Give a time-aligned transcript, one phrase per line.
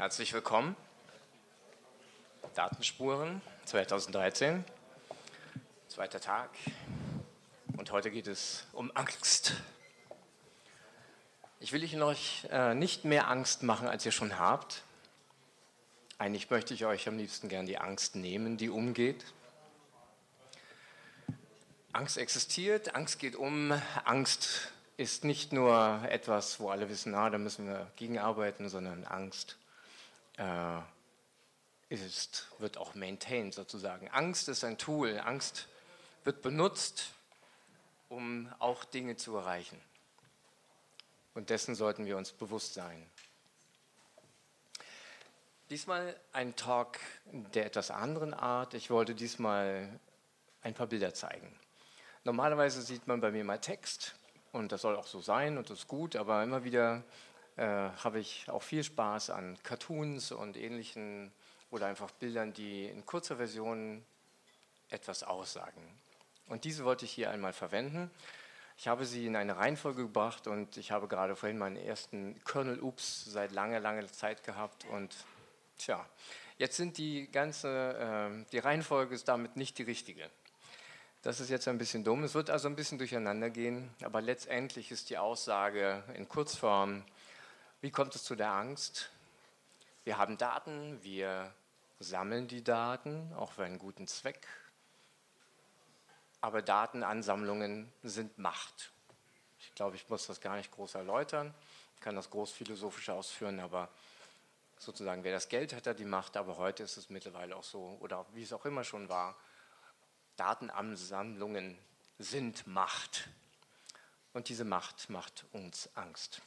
[0.00, 0.76] Herzlich willkommen.
[2.54, 4.64] Datenspuren 2013,
[5.88, 6.48] zweiter Tag.
[7.76, 9.52] Und heute geht es um Angst.
[11.58, 14.84] Ich will euch äh, nicht mehr Angst machen, als ihr schon habt.
[16.16, 19.26] Eigentlich möchte ich euch am liebsten gern die Angst nehmen, die umgeht.
[21.92, 27.36] Angst existiert, Angst geht um, Angst ist nicht nur etwas, wo alle wissen, ah, da
[27.36, 29.58] müssen wir gegenarbeiten, sondern Angst
[30.40, 30.80] äh,
[31.90, 34.08] ist, wird auch maintained sozusagen.
[34.08, 35.68] Angst ist ein Tool, Angst
[36.24, 37.10] wird benutzt,
[38.08, 39.80] um auch Dinge zu erreichen.
[41.34, 43.06] Und dessen sollten wir uns bewusst sein.
[45.68, 46.98] Diesmal ein Talk
[47.54, 48.74] der etwas anderen Art.
[48.74, 49.88] Ich wollte diesmal
[50.62, 51.54] ein paar Bilder zeigen.
[52.24, 54.16] Normalerweise sieht man bei mir mal Text
[54.52, 57.04] und das soll auch so sein und das ist gut, aber immer wieder
[57.60, 61.30] äh, habe ich auch viel Spaß an Cartoons und ähnlichen
[61.70, 64.02] oder einfach Bildern, die in kurzer Version
[64.88, 65.82] etwas aussagen.
[66.46, 68.10] Und diese wollte ich hier einmal verwenden.
[68.78, 72.80] Ich habe sie in eine Reihenfolge gebracht und ich habe gerade vorhin meinen ersten Kernel
[72.80, 75.14] Oops seit langer, langer Zeit gehabt und
[75.76, 76.08] tja,
[76.56, 80.30] jetzt sind die ganze, äh, die Reihenfolge ist damit nicht die richtige.
[81.20, 82.24] Das ist jetzt ein bisschen dumm.
[82.24, 87.04] Es wird also ein bisschen durcheinander gehen, aber letztendlich ist die Aussage in Kurzform,
[87.80, 89.10] wie kommt es zu der Angst?
[90.04, 91.52] Wir haben Daten, wir
[91.98, 94.46] sammeln die Daten, auch für einen guten Zweck,
[96.40, 98.92] aber Datenansammlungen sind Macht.
[99.58, 101.54] Ich glaube, ich muss das gar nicht groß erläutern,
[101.96, 103.88] ich kann das groß philosophisch ausführen, aber
[104.78, 107.98] sozusagen, wer das Geld hat, hat die Macht, aber heute ist es mittlerweile auch so,
[108.00, 109.36] oder wie es auch immer schon war,
[110.36, 111.78] Datenansammlungen
[112.18, 113.28] sind Macht.
[114.32, 116.40] Und diese Macht macht uns Angst.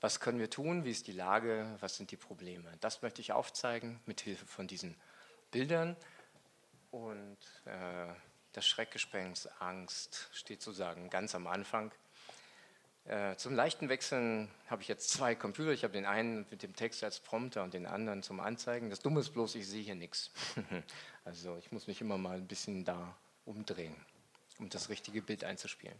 [0.00, 0.84] Was können wir tun?
[0.84, 1.76] Wie ist die Lage?
[1.80, 2.70] Was sind die Probleme?
[2.80, 4.94] Das möchte ich aufzeigen mit Hilfe von diesen
[5.50, 5.96] Bildern.
[6.90, 8.12] Und äh,
[8.52, 11.92] das Schreckgespenst Angst steht sozusagen ganz am Anfang.
[13.06, 15.70] Äh, zum leichten Wechseln habe ich jetzt zwei Computer.
[15.70, 18.90] Ich habe den einen mit dem Text als Prompter und den anderen zum Anzeigen.
[18.90, 20.30] Das Dumme ist bloß, ich sehe hier nichts.
[21.24, 23.96] Also ich muss mich immer mal ein bisschen da umdrehen,
[24.60, 25.98] um das richtige Bild einzuspielen.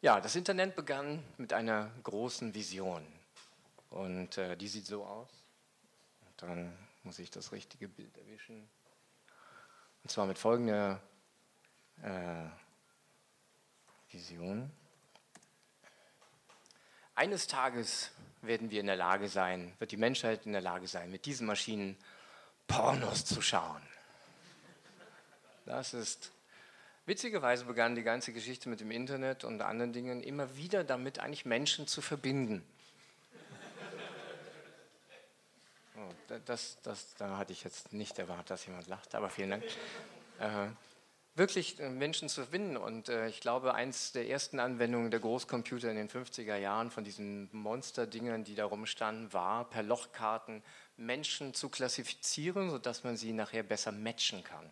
[0.00, 3.04] Ja, das Internet begann mit einer großen Vision.
[3.90, 5.28] Und äh, die sieht so aus.
[6.20, 8.68] Und dann muss ich das richtige Bild erwischen.
[10.04, 11.00] Und zwar mit folgender
[12.02, 12.44] äh,
[14.10, 14.70] Vision.
[17.16, 21.10] Eines Tages werden wir in der Lage sein, wird die Menschheit in der Lage sein,
[21.10, 21.96] mit diesen Maschinen
[22.68, 23.82] Pornos zu schauen.
[25.66, 26.30] Das ist
[27.08, 31.46] Witzigerweise begann die ganze Geschichte mit dem Internet und anderen Dingen immer wieder damit, eigentlich
[31.46, 32.62] Menschen zu verbinden.
[35.96, 39.64] Oh, das, das, da hatte ich jetzt nicht erwartet, dass jemand lacht, aber vielen Dank.
[40.38, 40.68] Äh,
[41.34, 42.76] wirklich äh, Menschen zu finden.
[42.76, 47.04] Und äh, ich glaube, eins der ersten Anwendungen der Großcomputer in den 50er Jahren von
[47.04, 50.62] diesen Monsterdingern, die da rumstanden, war, per Lochkarten
[50.98, 54.68] Menschen zu klassifizieren, sodass man sie nachher besser matchen kann.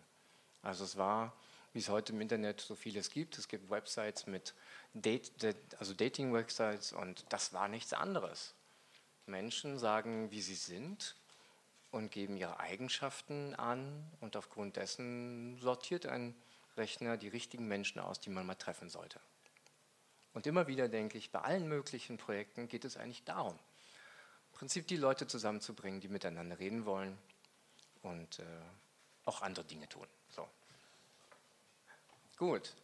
[0.61, 1.33] Also es war,
[1.73, 4.53] wie es heute im Internet so vieles gibt, es gibt Websites mit
[4.93, 5.31] Date,
[5.79, 8.53] also Dating-Websites und das war nichts anderes.
[9.25, 11.15] Menschen sagen, wie sie sind
[11.91, 16.35] und geben ihre Eigenschaften an und aufgrund dessen sortiert ein
[16.77, 19.19] Rechner die richtigen Menschen aus, die man mal treffen sollte.
[20.33, 23.57] Und immer wieder denke ich, bei allen möglichen Projekten geht es eigentlich darum,
[24.51, 27.17] im Prinzip die Leute zusammenzubringen, die miteinander reden wollen
[28.03, 28.43] und äh,
[29.25, 30.07] auch andere Dinge tun.
[30.29, 30.47] So.
[32.37, 32.75] Gut.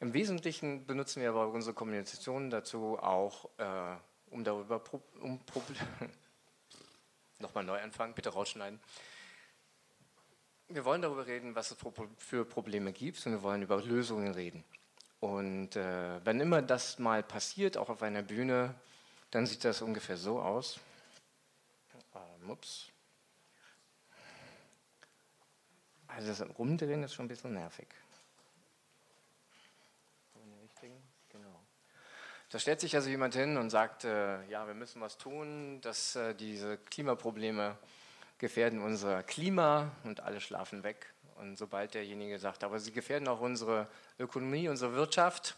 [0.00, 3.96] Im Wesentlichen benutzen wir aber unsere Kommunikation dazu auch, äh,
[4.30, 4.82] um darüber
[5.20, 5.40] um
[7.38, 8.80] nochmal neu anfangen, bitte rausschneiden
[10.68, 11.76] wir wollen darüber reden, was es
[12.18, 14.64] für Probleme gibt und wir wollen über Lösungen reden.
[15.20, 18.74] Und äh, wenn immer das mal passiert, auch auf einer Bühne,
[19.30, 20.78] dann sieht das ungefähr so aus.
[22.14, 22.88] Ähm, ups.
[26.18, 27.86] Also das Rumdrehen ist schon ein bisschen nervig.
[31.28, 31.60] Genau.
[32.50, 36.16] Da stellt sich also jemand hin und sagt, äh, ja, wir müssen was tun, dass
[36.16, 37.78] äh, diese Klimaprobleme
[38.38, 41.14] gefährden unser Klima und alle schlafen weg.
[41.36, 43.86] Und sobald derjenige sagt, aber sie gefährden auch unsere
[44.18, 45.56] Ökonomie, unsere Wirtschaft,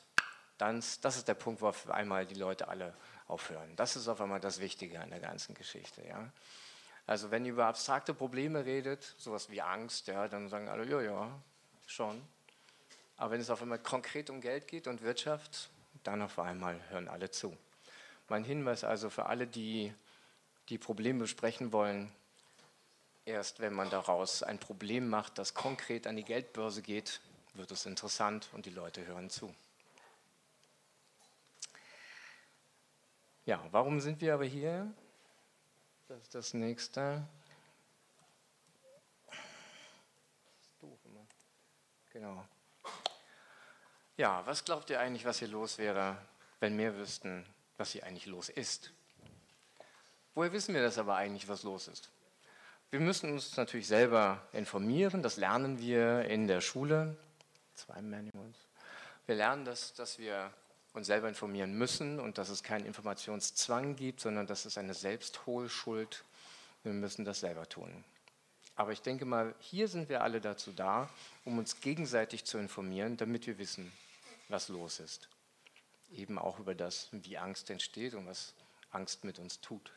[0.59, 2.95] dann das ist der Punkt, wo auf einmal die Leute alle
[3.29, 3.75] aufhören.
[3.77, 6.07] Das ist auf einmal das Wichtige an der ganzen Geschichte.
[6.07, 6.31] Ja?
[7.11, 11.01] Also wenn ihr über abstrakte Probleme redet, sowas wie Angst, ja, dann sagen alle, ja,
[11.01, 11.41] ja,
[11.85, 12.23] schon.
[13.17, 15.71] Aber wenn es auf einmal konkret um Geld geht und Wirtschaft,
[16.05, 17.57] dann auf einmal hören alle zu.
[18.29, 19.93] Mein Hinweis also für alle, die
[20.69, 22.13] die Probleme besprechen wollen,
[23.25, 27.21] erst wenn man daraus ein Problem macht, das konkret an die Geldbörse geht,
[27.55, 29.53] wird es interessant und die Leute hören zu.
[33.47, 34.95] Ja, warum sind wir aber hier?
[36.11, 37.25] Das ist das nächste.
[39.31, 39.39] Das.
[42.13, 42.45] Genau.
[44.17, 46.17] Ja, was glaubt ihr eigentlich, was hier los wäre,
[46.59, 47.47] wenn wir wüssten,
[47.77, 48.91] was hier eigentlich los ist?
[50.35, 52.11] Woher wissen wir das aber eigentlich, was los ist?
[52.91, 57.17] Wir müssen uns natürlich selber informieren, das lernen wir in der Schule.
[57.77, 58.59] Zwei Manuals.
[59.27, 60.53] Wir lernen, dass, dass wir
[60.93, 66.25] uns selber informieren müssen und dass es keinen Informationszwang gibt, sondern dass es eine Selbstholschuld.
[66.83, 68.05] Wir müssen das selber tun.
[68.75, 71.11] Aber ich denke mal, hier sind wir alle dazu da,
[71.45, 73.93] um uns gegenseitig zu informieren, damit wir wissen,
[74.49, 75.29] was los ist.
[76.13, 78.55] Eben auch über das, wie Angst entsteht und was
[78.91, 79.93] Angst mit uns tut.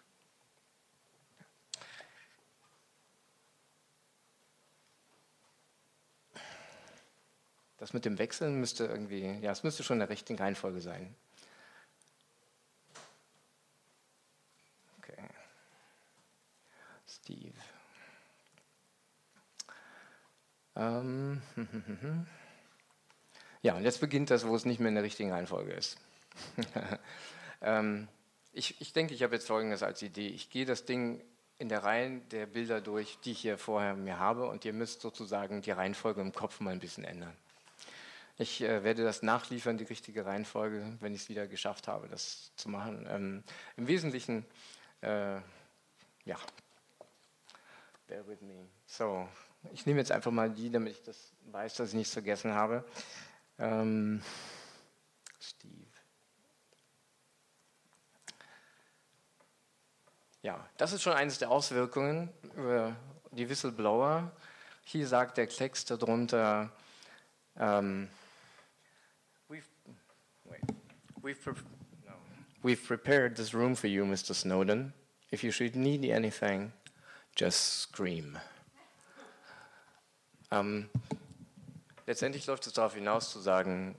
[7.78, 11.16] Das mit dem Wechseln müsste irgendwie, ja, es müsste schon in der richtigen Reihenfolge sein.
[15.00, 15.28] Okay.
[17.08, 17.54] Steve.
[20.76, 21.42] Ähm.
[23.64, 25.98] Ja, und jetzt beginnt das, wo es nicht mehr in der richtigen Reihenfolge ist.
[27.62, 28.10] ähm,
[28.52, 30.28] ich, ich denke, ich habe jetzt Folgendes als Idee.
[30.28, 31.24] Ich gehe das Ding
[31.60, 35.00] in der Reihe der Bilder durch, die ich hier vorher mir habe, und ihr müsst
[35.00, 37.34] sozusagen die Reihenfolge im Kopf mal ein bisschen ändern.
[38.38, 42.52] Ich äh, werde das nachliefern, die richtige Reihenfolge, wenn ich es wieder geschafft habe, das
[42.56, 43.06] zu machen.
[43.10, 43.44] Ähm,
[43.78, 44.46] Im Wesentlichen,
[45.02, 45.36] äh,
[46.26, 46.38] ja,
[48.08, 48.68] bear with me.
[48.86, 49.28] So,
[49.72, 52.84] ich nehme jetzt einfach mal die, damit ich das weiß, dass ich nichts vergessen habe.
[53.60, 54.22] Ähm,
[55.40, 55.86] Steve.
[60.42, 62.96] Ja, das ist schon eines der Auswirkungen über
[63.32, 64.32] die Whistleblower.
[64.84, 66.70] Hier sagt der Text darunter,
[67.58, 68.10] ähm,
[69.48, 69.64] we've,
[70.44, 70.62] wait,
[71.24, 71.54] we've, pre
[72.06, 72.14] no.
[72.62, 74.36] we've prepared this room for you, Mr.
[74.36, 74.94] Snowden.
[75.32, 76.74] If you should need anything,
[77.36, 78.38] just scream.
[80.52, 80.90] Ähm,
[82.06, 83.96] Letztendlich läuft es darauf hinaus zu sagen,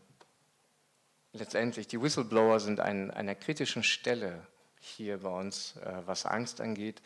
[1.32, 4.46] letztendlich die Whistleblower sind an einer kritischen Stelle
[4.78, 7.00] hier bei uns, äh, was Angst angeht.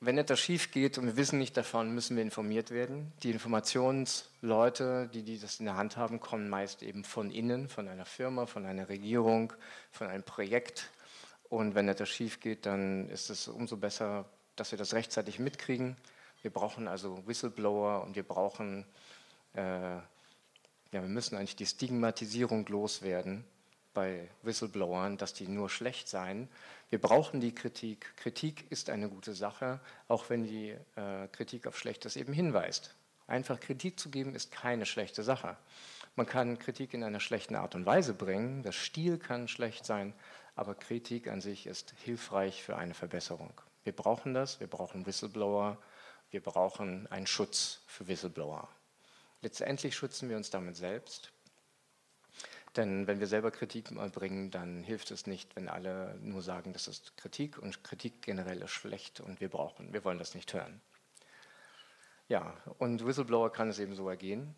[0.00, 3.12] Wenn etwas schief geht und wir wissen nicht davon, müssen wir informiert werden.
[3.22, 7.88] Die Informationsleute, die, die das in der Hand haben, kommen meist eben von innen, von
[7.88, 9.52] einer Firma, von einer Regierung,
[9.90, 10.90] von einem Projekt.
[11.48, 15.96] Und wenn etwas schief geht, dann ist es umso besser, dass wir das rechtzeitig mitkriegen.
[16.42, 18.84] Wir brauchen also Whistleblower und wir brauchen
[19.54, 19.96] äh,
[20.92, 23.44] ja, wir müssen eigentlich die Stigmatisierung loswerden
[23.92, 26.48] bei Whistleblowern, dass die nur schlecht seien.
[26.88, 28.16] Wir brauchen die Kritik.
[28.16, 32.94] Kritik ist eine gute Sache, auch wenn die äh, Kritik auf Schlechtes eben hinweist.
[33.26, 35.56] Einfach Kritik zu geben ist keine schlechte Sache.
[36.14, 40.14] Man kann Kritik in einer schlechten Art und Weise bringen, der Stil kann schlecht sein,
[40.54, 43.52] aber Kritik an sich ist hilfreich für eine Verbesserung.
[43.82, 45.76] Wir brauchen das, wir brauchen Whistleblower,
[46.30, 48.68] wir brauchen einen Schutz für Whistleblower.
[49.42, 51.32] Letztendlich schützen wir uns damit selbst.
[52.76, 56.74] Denn wenn wir selber Kritik mal bringen, dann hilft es nicht, wenn alle nur sagen,
[56.74, 60.52] das ist Kritik und Kritik generell ist schlecht und wir brauchen, wir wollen das nicht
[60.52, 60.82] hören.
[62.28, 64.54] Ja, und Whistleblower kann es eben so ergehen,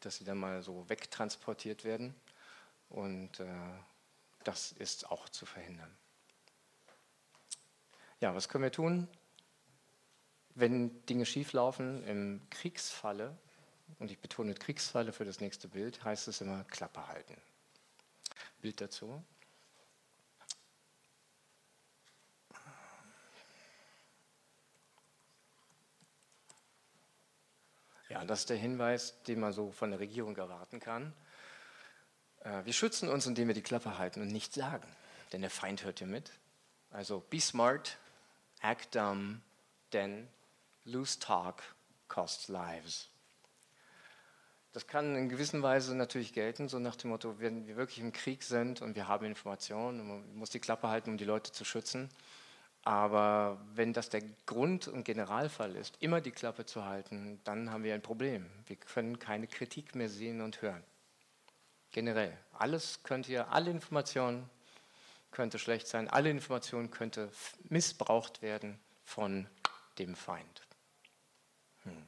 [0.00, 2.14] dass sie dann mal so wegtransportiert werden
[2.88, 3.46] und äh,
[4.44, 5.96] das ist auch zu verhindern.
[8.20, 9.08] Ja, was können wir tun?
[10.54, 13.38] Wenn Dinge schieflaufen im Kriegsfalle,
[13.98, 17.36] und ich betone Kriegsfalle für das nächste Bild, heißt es immer Klappe halten.
[18.60, 19.24] Bild dazu.
[28.10, 31.14] Ja, das ist der Hinweis, den man so von der Regierung erwarten kann.
[32.40, 34.88] Äh, wir schützen uns, indem wir die Klappe halten und nichts sagen,
[35.32, 36.32] denn der Feind hört ja mit.
[36.90, 37.98] Also be smart,
[38.62, 39.42] act dumb,
[39.92, 40.28] denn
[40.84, 41.62] loose talk
[42.08, 43.08] costs lives.
[44.72, 48.12] Das kann in gewisser Weise natürlich gelten, so nach dem Motto, wenn wir wirklich im
[48.12, 51.64] Krieg sind und wir haben Informationen, man muss die Klappe halten, um die Leute zu
[51.64, 52.08] schützen.
[52.82, 57.84] Aber wenn das der Grund- und Generalfall ist, immer die Klappe zu halten, dann haben
[57.84, 58.46] wir ein Problem.
[58.66, 60.82] Wir können keine Kritik mehr sehen und hören.
[61.90, 62.36] Generell.
[62.52, 64.48] Alles könnte ja, alle Informationen
[65.32, 67.30] könnte schlecht sein, alle Informationen könnte
[67.68, 69.46] missbraucht werden von
[69.98, 70.62] dem Feind.
[71.82, 72.06] Hm.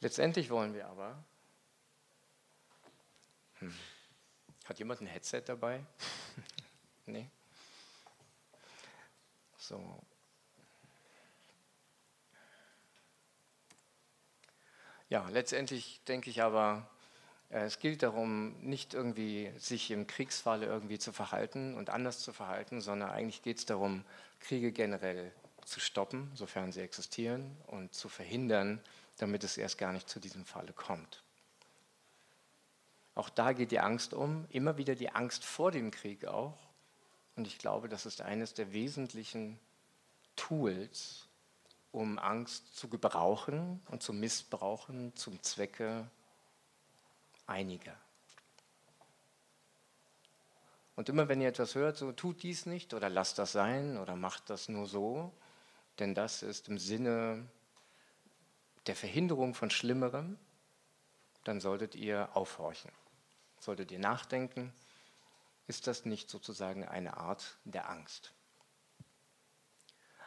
[0.00, 1.22] Letztendlich wollen wir aber.
[3.58, 3.74] Hm.
[4.64, 5.84] Hat jemand ein Headset dabei?
[7.06, 7.28] nee.
[9.58, 10.02] So.
[15.10, 16.88] Ja, letztendlich denke ich aber,
[17.50, 22.32] äh, es gilt darum, nicht irgendwie sich im Kriegsfalle irgendwie zu verhalten und anders zu
[22.32, 24.04] verhalten, sondern eigentlich geht es darum,
[24.38, 25.32] Kriege generell
[25.64, 28.80] zu stoppen, sofern sie existieren, und zu verhindern,
[29.20, 31.22] damit es erst gar nicht zu diesem Falle kommt.
[33.14, 36.56] Auch da geht die Angst um, immer wieder die Angst vor dem Krieg auch.
[37.36, 39.58] Und ich glaube, das ist eines der wesentlichen
[40.36, 41.26] Tools,
[41.92, 46.08] um Angst zu gebrauchen und zu missbrauchen zum Zwecke
[47.46, 47.96] einiger.
[50.96, 54.16] Und immer wenn ihr etwas hört, so tut dies nicht oder lasst das sein oder
[54.16, 55.32] macht das nur so,
[55.98, 57.46] denn das ist im Sinne
[58.90, 60.36] der Verhinderung von Schlimmerem,
[61.44, 62.90] dann solltet ihr aufhorchen.
[63.60, 64.72] Solltet ihr nachdenken,
[65.68, 68.32] ist das nicht sozusagen eine Art der Angst.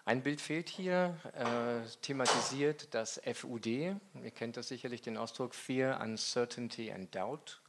[0.06, 3.66] Ein Bild fehlt hier, äh, thematisiert das FUD.
[3.66, 4.00] Ihr
[4.34, 7.60] kennt das sicherlich, den Ausdruck Fear, Uncertainty and Doubt.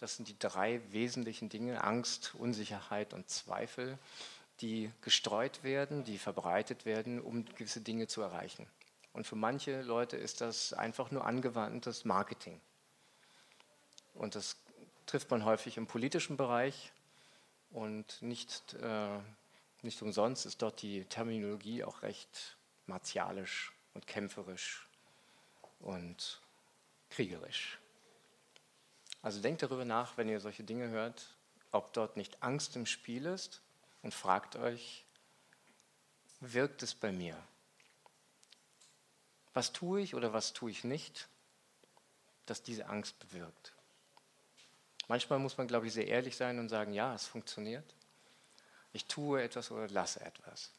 [0.00, 3.98] Das sind die drei wesentlichen Dinge, Angst, Unsicherheit und Zweifel,
[4.60, 8.66] die gestreut werden, die verbreitet werden, um gewisse Dinge zu erreichen.
[9.12, 12.60] Und für manche Leute ist das einfach nur angewandtes Marketing.
[14.14, 14.56] Und das
[15.06, 16.92] trifft man häufig im politischen Bereich
[17.70, 19.18] und nicht äh,
[19.82, 24.86] nicht umsonst ist dort die Terminologie auch recht martialisch und kämpferisch
[25.80, 26.40] und
[27.08, 27.78] kriegerisch.
[29.22, 31.36] Also denkt darüber nach, wenn ihr solche Dinge hört,
[31.72, 33.62] ob dort nicht Angst im Spiel ist
[34.02, 35.04] und fragt euch,
[36.40, 37.36] wirkt es bei mir?
[39.52, 41.28] Was tue ich oder was tue ich nicht,
[42.46, 43.72] dass diese Angst bewirkt?
[45.08, 47.94] Manchmal muss man, glaube ich, sehr ehrlich sein und sagen, ja, es funktioniert.
[48.92, 50.70] Ich tue etwas oder lasse etwas.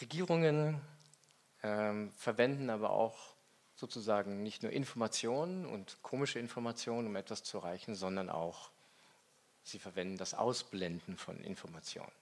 [0.00, 0.80] Regierungen
[1.62, 3.34] ähm, verwenden aber auch
[3.74, 8.70] sozusagen nicht nur Informationen und komische Informationen, um etwas zu erreichen, sondern auch
[9.62, 12.12] sie verwenden das Ausblenden von Informationen.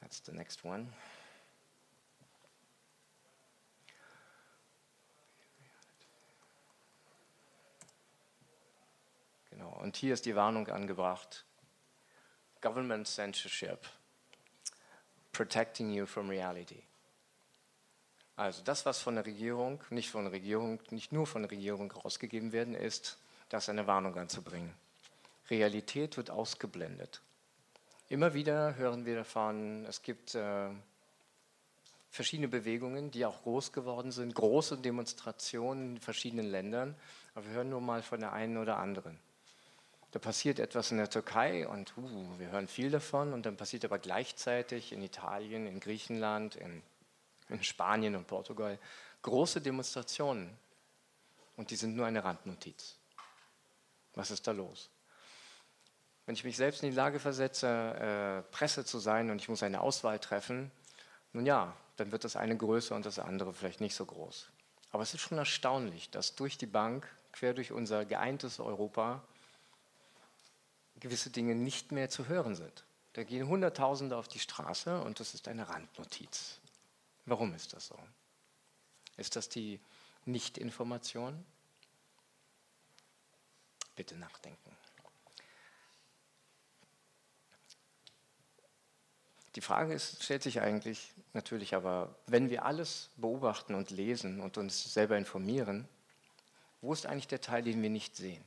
[0.00, 0.92] That's the next one.
[9.50, 9.70] Genau.
[9.80, 11.44] Und hier ist die Warnung angebracht.
[12.60, 13.86] Government Censorship.
[15.32, 16.82] Protecting you from reality.
[18.36, 21.90] Also das, was von der Regierung, nicht von der Regierung, nicht nur von der Regierung
[21.90, 24.72] rausgegeben werden, ist, das eine Warnung anzubringen.
[25.50, 27.20] Realität wird ausgeblendet.
[28.08, 30.70] Immer wieder hören wir davon, es gibt äh,
[32.10, 36.94] verschiedene Bewegungen, die auch groß geworden sind, große Demonstrationen in verschiedenen Ländern,
[37.34, 39.18] aber wir hören nur mal von der einen oder anderen
[40.10, 43.84] da passiert etwas in der Türkei und uh, wir hören viel davon und dann passiert
[43.84, 46.82] aber gleichzeitig in Italien, in Griechenland, in,
[47.48, 48.78] in Spanien und Portugal
[49.22, 50.56] große Demonstrationen
[51.56, 52.96] und die sind nur eine Randnotiz.
[54.14, 54.88] Was ist da los?
[56.28, 59.62] Wenn ich mich selbst in die Lage versetze, äh, Presse zu sein und ich muss
[59.62, 60.70] eine Auswahl treffen,
[61.32, 64.50] nun ja, dann wird das eine größer und das andere vielleicht nicht so groß.
[64.90, 69.24] Aber es ist schon erstaunlich, dass durch die Bank, quer durch unser geeintes Europa,
[71.00, 72.84] gewisse Dinge nicht mehr zu hören sind.
[73.14, 76.60] Da gehen Hunderttausende auf die Straße und das ist eine Randnotiz.
[77.24, 77.98] Warum ist das so?
[79.16, 79.80] Ist das die
[80.26, 81.42] Nichtinformation?
[83.96, 84.77] Bitte nachdenken.
[89.58, 94.56] Die Frage ist, stellt sich eigentlich natürlich aber, wenn wir alles beobachten und lesen und
[94.56, 95.88] uns selber informieren,
[96.80, 98.44] wo ist eigentlich der Teil, den wir nicht sehen?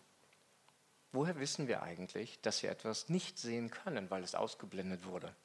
[1.11, 5.35] Woher wissen wir eigentlich, dass wir etwas nicht sehen können, weil es ausgeblendet wurde?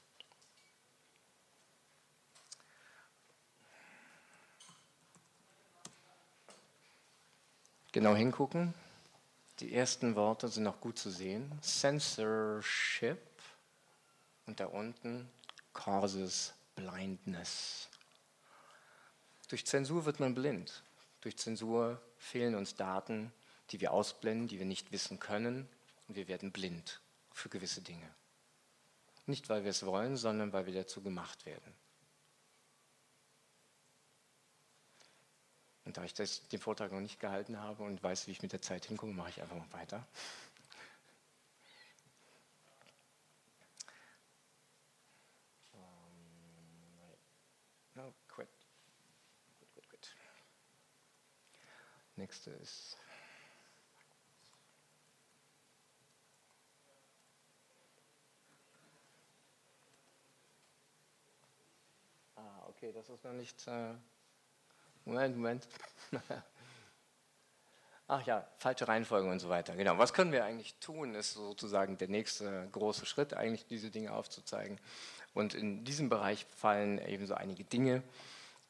[7.90, 8.72] Genau hingucken.
[9.58, 11.50] Die ersten Worte sind noch gut zu sehen.
[11.60, 13.18] Censorship
[14.46, 15.28] und da unten
[15.76, 17.88] causes blindness.
[19.48, 20.82] Durch Zensur wird man blind.
[21.20, 23.32] Durch Zensur fehlen uns Daten,
[23.70, 25.68] die wir ausblenden, die wir nicht wissen können
[26.08, 27.00] und wir werden blind
[27.32, 28.08] für gewisse Dinge.
[29.26, 31.74] Nicht, weil wir es wollen, sondern weil wir dazu gemacht werden.
[35.84, 38.52] Und da ich das, den Vortrag noch nicht gehalten habe und weiß, wie ich mit
[38.52, 40.06] der Zeit hinkomme, mache ich einfach mal weiter.
[52.16, 52.96] Nächste ist.
[62.36, 63.68] Ah, okay, das ist noch nicht.
[63.68, 63.94] Äh
[65.04, 65.68] Moment, Moment.
[68.08, 69.76] Ach ja, falsche Reihenfolge und so weiter.
[69.76, 69.98] Genau.
[69.98, 74.80] Was können wir eigentlich tun, ist sozusagen der nächste große Schritt, eigentlich diese Dinge aufzuzeigen.
[75.34, 78.02] Und in diesem Bereich fallen ebenso einige Dinge.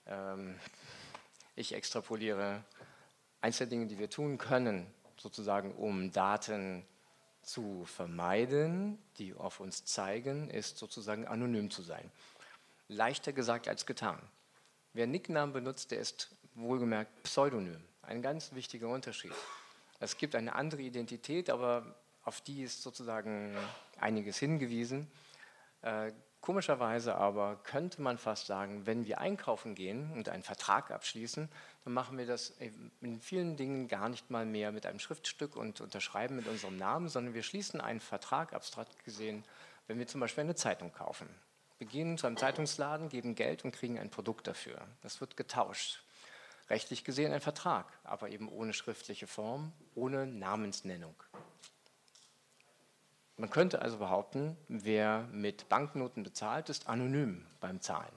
[0.07, 0.59] Ähm,
[1.55, 2.65] ich extrapoliere
[3.41, 6.85] eins der Dinge, die wir tun können, sozusagen um Daten
[7.43, 12.11] zu vermeiden, die auf uns zeigen, ist sozusagen anonym zu sein.
[12.89, 14.21] Leichter gesagt als getan.
[14.93, 17.83] Wer Nicknamen benutzt, der ist wohlgemerkt Pseudonym.
[18.03, 19.33] Ein ganz wichtiger Unterschied.
[20.01, 23.57] Es gibt eine andere Identität, aber auf die ist sozusagen
[23.99, 25.11] einiges hingewiesen.
[25.83, 26.13] Äh,
[26.47, 31.49] Komischerweise aber könnte man fast sagen, wenn wir einkaufen gehen und einen Vertrag abschließen,
[31.83, 32.51] dann machen wir das
[33.01, 37.09] in vielen Dingen gar nicht mal mehr mit einem Schriftstück und unterschreiben mit unserem Namen,
[37.09, 39.45] sondern wir schließen einen Vertrag, abstrakt gesehen,
[39.89, 41.29] wenn wir zum Beispiel eine Zeitung kaufen.
[41.79, 44.81] Wir gehen zu einem Zeitungsladen, geben Geld und kriegen ein Produkt dafür.
[45.03, 46.05] Das wird getauscht.
[46.71, 51.17] Rechtlich gesehen ein Vertrag, aber eben ohne schriftliche Form, ohne Namensnennung.
[53.39, 58.13] Man könnte also behaupten, wer mit Banknoten bezahlt, ist anonym beim Zahlen.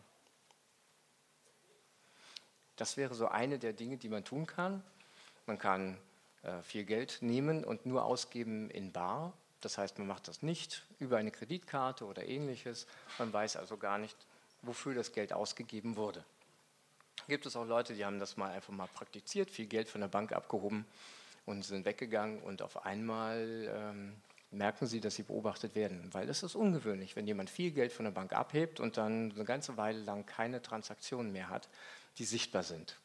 [2.78, 4.82] Das wäre so eine der Dinge, die man tun kann.
[5.46, 5.98] Man kann
[6.44, 9.34] äh, viel Geld nehmen und nur ausgeben in Bar.
[9.60, 12.88] Das heißt, man macht das nicht über eine Kreditkarte oder ähnliches.
[13.18, 14.16] Man weiß also gar nicht,
[14.62, 16.24] wofür das Geld ausgegeben wurde.
[17.28, 20.08] Gibt es auch Leute, die haben das mal einfach mal praktiziert, viel Geld von der
[20.08, 20.86] Bank abgehoben
[21.46, 24.16] und sind weggegangen und auf einmal ähm,
[24.52, 26.10] merken sie, dass sie beobachtet werden.
[26.14, 29.46] Weil es ist ungewöhnlich, wenn jemand viel Geld von der Bank abhebt und dann eine
[29.46, 31.70] ganze Weile lang keine Transaktionen mehr hat,
[32.18, 32.98] die sichtbar sind.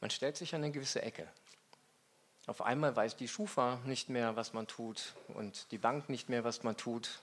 [0.00, 1.28] Man stellt sich an eine gewisse Ecke.
[2.46, 6.42] Auf einmal weiß die Schufa nicht mehr, was man tut und die Bank nicht mehr,
[6.42, 7.20] was man tut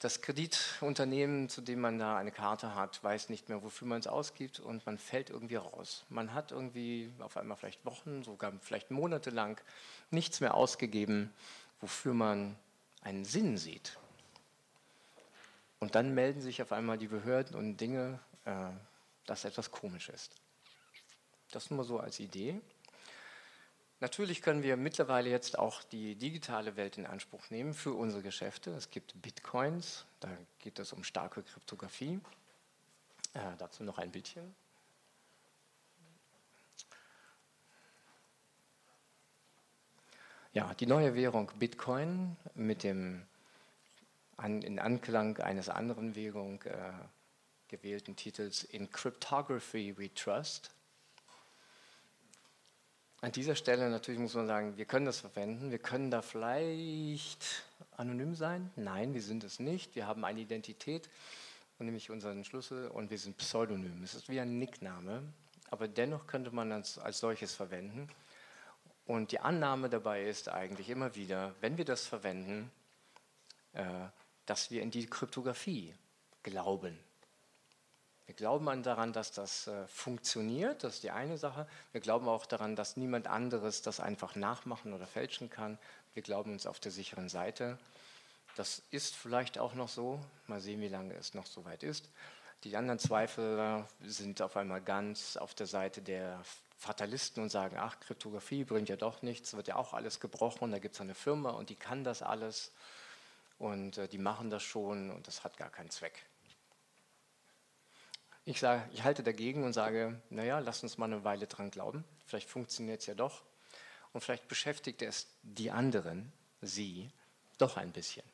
[0.00, 4.06] das Kreditunternehmen, zu dem man da eine Karte hat, weiß nicht mehr, wofür man es
[4.06, 6.06] ausgibt und man fällt irgendwie raus.
[6.08, 9.60] Man hat irgendwie auf einmal vielleicht Wochen, sogar vielleicht Monate lang
[10.10, 11.32] nichts mehr ausgegeben,
[11.82, 12.56] wofür man
[13.02, 13.98] einen Sinn sieht.
[15.80, 18.70] Und dann melden sich auf einmal die Behörden und Dinge, äh,
[19.26, 20.32] dass etwas komisch ist.
[21.50, 22.58] Das nur so als Idee.
[24.00, 28.70] Natürlich können wir mittlerweile jetzt auch die digitale Welt in Anspruch nehmen für unsere Geschäfte.
[28.70, 32.18] Es gibt Bitcoins, da geht es um starke Kryptographie.
[33.34, 34.54] Äh, dazu noch ein Bildchen.
[40.54, 43.26] Ja, die neue Währung Bitcoin mit dem
[44.38, 46.92] an, in Anklang eines anderen Währung äh,
[47.68, 50.70] gewählten Titels In Cryptography We Trust
[53.22, 55.70] an dieser Stelle natürlich muss man sagen, wir können das verwenden.
[55.70, 57.64] Wir können da vielleicht
[57.96, 58.70] anonym sein.
[58.76, 59.94] Nein, wir sind es nicht.
[59.94, 61.10] Wir haben eine Identität,
[61.78, 64.02] nämlich unseren Schlüssel, und wir sind pseudonym.
[64.02, 65.22] Es ist wie ein Nickname,
[65.70, 68.08] aber dennoch könnte man es als solches verwenden.
[69.06, 72.70] Und die Annahme dabei ist eigentlich immer wieder, wenn wir das verwenden,
[73.72, 73.84] äh,
[74.46, 75.94] dass wir in die Kryptographie
[76.42, 76.98] glauben.
[78.30, 81.66] Wir glauben daran, dass das äh, funktioniert, das ist die eine Sache.
[81.90, 85.78] Wir glauben auch daran, dass niemand anderes das einfach nachmachen oder fälschen kann.
[86.14, 87.76] Wir glauben uns auf der sicheren Seite.
[88.54, 90.20] Das ist vielleicht auch noch so.
[90.46, 92.08] Mal sehen, wie lange es noch so weit ist.
[92.62, 96.40] Die anderen Zweifler sind auf einmal ganz auf der Seite der
[96.78, 100.78] Fatalisten und sagen, ach, Kryptographie bringt ja doch nichts, wird ja auch alles gebrochen, da
[100.78, 102.70] gibt es eine Firma und die kann das alles
[103.58, 106.29] und äh, die machen das schon und das hat gar keinen Zweck.
[108.50, 112.02] Ich, sage, ich halte dagegen und sage, naja, lass uns mal eine Weile dran glauben.
[112.26, 113.44] Vielleicht funktioniert es ja doch.
[114.12, 117.12] Und vielleicht beschäftigt es die anderen, sie,
[117.58, 118.24] doch ein bisschen.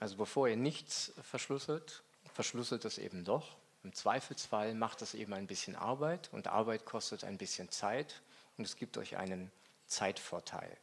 [0.00, 2.02] Also bevor ihr nichts verschlüsselt,
[2.34, 3.56] verschlüsselt es eben doch.
[3.84, 8.20] Im Zweifelsfall macht es eben ein bisschen Arbeit und Arbeit kostet ein bisschen Zeit
[8.58, 9.50] und es gibt euch einen
[9.86, 10.76] Zeitvorteil.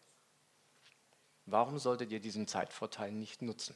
[1.46, 3.76] Warum solltet ihr diesen Zeitvorteil nicht nutzen?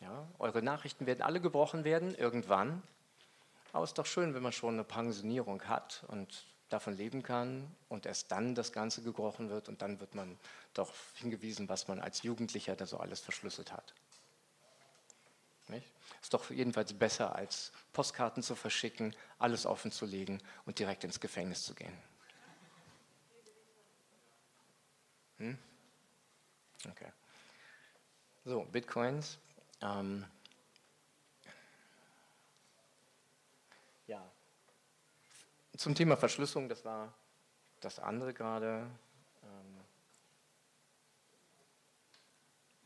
[0.00, 2.82] Ja, eure Nachrichten werden alle gebrochen werden, irgendwann.
[3.72, 7.74] Aber es ist doch schön, wenn man schon eine Pensionierung hat und davon leben kann
[7.88, 10.38] und erst dann das Ganze gebrochen wird und dann wird man
[10.74, 13.94] doch hingewiesen, was man als Jugendlicher da so alles verschlüsselt hat.
[15.68, 15.90] Nicht?
[16.20, 21.20] Ist doch jedenfalls besser, als Postkarten zu verschicken, alles offen zu legen und direkt ins
[21.20, 21.96] Gefängnis zu gehen.
[25.38, 25.58] Hm?
[26.90, 27.12] Okay.
[28.44, 29.38] So, Bitcoins.
[29.84, 30.24] Ähm,
[34.06, 34.32] ja,
[35.76, 37.12] zum Thema Verschlüsselung, das war
[37.80, 38.90] das andere gerade.
[39.42, 39.80] Ähm,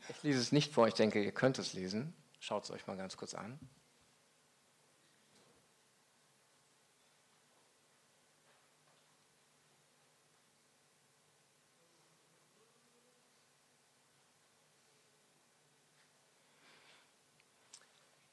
[0.09, 2.13] ich lese es nicht vor, ich denke, ihr könnt es lesen.
[2.41, 3.57] Schaut es euch mal ganz kurz an.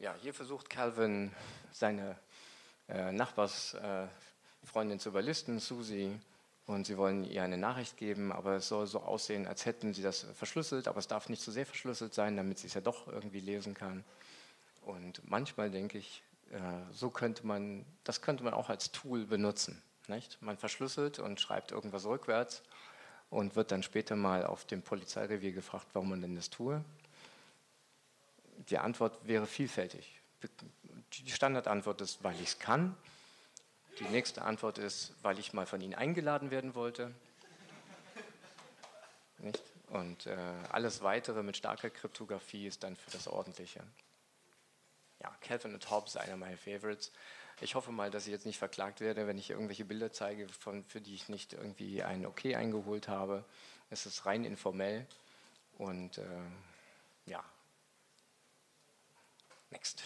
[0.06, 1.32] Ja, hier versucht Calvin
[1.72, 2.16] seine
[2.88, 6.16] äh, Nachbarsfreundin äh, zu überlisten, Susie,
[6.66, 10.02] und sie wollen ihr eine Nachricht geben, aber es soll so aussehen, als hätten sie
[10.02, 13.08] das verschlüsselt, aber es darf nicht zu sehr verschlüsselt sein, damit sie es ja doch
[13.08, 14.04] irgendwie lesen kann.
[14.82, 16.60] Und manchmal denke ich, äh,
[16.92, 19.82] so könnte man, das könnte man auch als Tool benutzen.
[20.06, 20.40] Nicht?
[20.40, 22.62] Man verschlüsselt und schreibt irgendwas rückwärts
[23.28, 26.84] und wird dann später mal auf dem Polizeirevier gefragt, warum man denn das tue.
[28.70, 30.20] Die Antwort wäre vielfältig.
[31.12, 32.96] Die Standardantwort ist, weil ich es kann.
[33.98, 37.14] Die nächste Antwort ist, weil ich mal von Ihnen eingeladen werden wollte.
[39.38, 39.62] Nicht?
[39.88, 40.36] Und äh,
[40.70, 43.82] alles Weitere mit starker Kryptographie ist dann für das Ordentliche.
[45.22, 47.12] Ja, Calvin und Hobbes einer meiner Favorites.
[47.60, 50.84] Ich hoffe mal, dass ich jetzt nicht verklagt werde, wenn ich irgendwelche Bilder zeige, von,
[50.84, 53.44] für die ich nicht irgendwie ein Okay eingeholt habe.
[53.88, 55.06] Es ist rein informell.
[55.78, 56.24] Und äh,
[59.70, 60.02] next.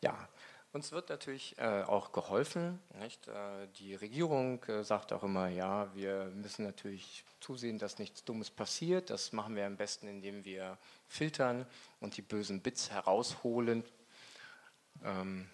[0.00, 0.28] Ja,
[0.72, 2.78] uns wird natürlich äh, auch geholfen.
[3.00, 3.26] Nicht?
[3.26, 8.50] Äh, die Regierung äh, sagt auch immer, ja, wir müssen natürlich zusehen, dass nichts Dummes
[8.50, 9.10] passiert.
[9.10, 11.66] Das machen wir am besten, indem wir filtern
[12.00, 13.82] und die bösen Bits herausholen.
[15.02, 15.48] Ähm,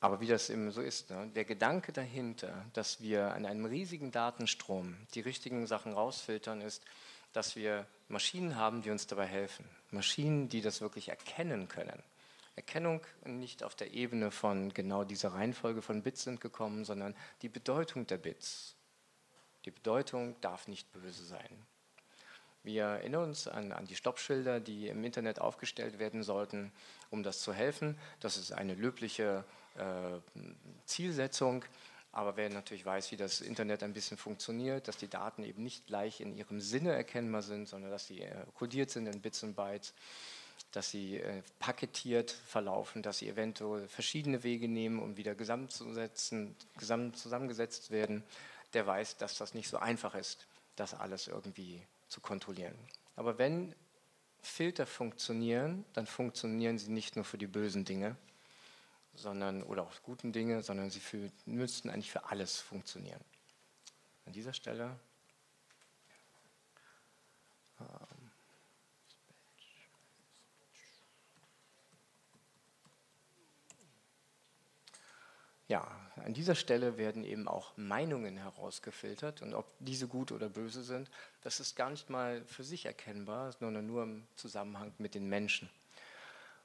[0.00, 1.30] aber wie das eben so ist, ne?
[1.34, 6.82] der Gedanke dahinter, dass wir an einem riesigen Datenstrom die richtigen Sachen rausfiltern, ist,
[7.32, 9.68] dass wir Maschinen haben, die uns dabei helfen.
[9.90, 12.02] Maschinen, die das wirklich erkennen können.
[12.56, 17.48] Erkennung nicht auf der Ebene von genau dieser Reihenfolge von Bits sind gekommen, sondern die
[17.48, 18.74] Bedeutung der Bits.
[19.64, 21.66] Die Bedeutung darf nicht böse sein.
[22.62, 26.72] Wir erinnern uns an, an, die Stoppschilder, die im Internet aufgestellt werden sollten,
[27.10, 27.98] um das zu helfen.
[28.20, 29.44] Das ist eine löbliche
[29.76, 30.20] äh,
[30.84, 31.64] Zielsetzung.
[32.12, 35.86] Aber wer natürlich weiß, wie das Internet ein bisschen funktioniert, dass die Daten eben nicht
[35.86, 39.54] gleich in ihrem Sinne erkennbar sind, sondern dass sie äh, kodiert sind in Bits und
[39.54, 39.94] Bytes,
[40.72, 47.90] dass sie äh, paketiert verlaufen, dass sie eventuell verschiedene Wege nehmen, um wieder gesamt, zusammengesetzt
[47.90, 48.24] werden,
[48.74, 50.46] der weiß, dass das nicht so einfach ist,
[50.76, 52.74] das alles irgendwie zu kontrollieren.
[53.16, 53.74] Aber wenn
[54.42, 58.16] Filter funktionieren, dann funktionieren sie nicht nur für die bösen Dinge,
[59.14, 63.20] sondern oder auch guten Dinge, sondern sie für, müssten eigentlich für alles funktionieren.
[64.26, 64.98] An dieser Stelle
[67.80, 68.30] ähm,
[75.68, 80.82] ja, an dieser Stelle werden eben auch Meinungen herausgefiltert und ob diese gut oder böse
[80.82, 81.10] sind,
[81.42, 85.70] das ist gar nicht mal für sich erkennbar, sondern nur im Zusammenhang mit den Menschen.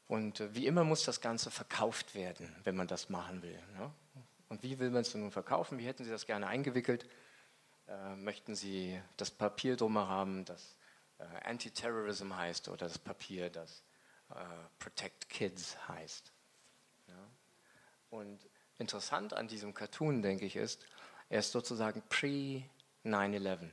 [0.08, 3.60] Und äh, wie immer muss das Ganze verkauft werden, wenn man das machen will.
[3.78, 3.92] Ne?
[4.50, 5.78] Und wie will man es nun verkaufen?
[5.78, 7.08] Wie hätten Sie das gerne eingewickelt?
[7.88, 10.78] Äh, möchten Sie das Papier drumherum haben, das
[11.18, 13.84] äh, Anti-Terrorism heißt oder das Papier, das
[14.30, 14.36] äh,
[14.80, 16.32] Protect Kids heißt?
[17.08, 17.30] Ja?
[18.12, 18.40] Und
[18.78, 20.86] interessant an diesem Cartoon, denke ich, ist,
[21.30, 23.70] er ist sozusagen pre-9-11.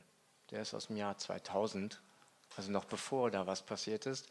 [0.51, 2.01] Der ist aus dem Jahr 2000,
[2.57, 4.29] also noch bevor da was passiert ist.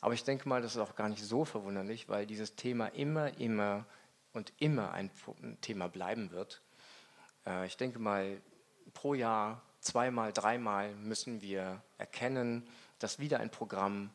[0.00, 3.38] Aber ich denke mal, das ist auch gar nicht so verwunderlich, weil dieses Thema immer,
[3.38, 3.84] immer
[4.32, 5.10] und immer ein
[5.60, 6.62] Thema bleiben wird.
[7.46, 8.40] Äh, ich denke mal,
[8.94, 12.66] pro Jahr zweimal, dreimal müssen wir erkennen,
[12.98, 14.10] dass wieder ein Programm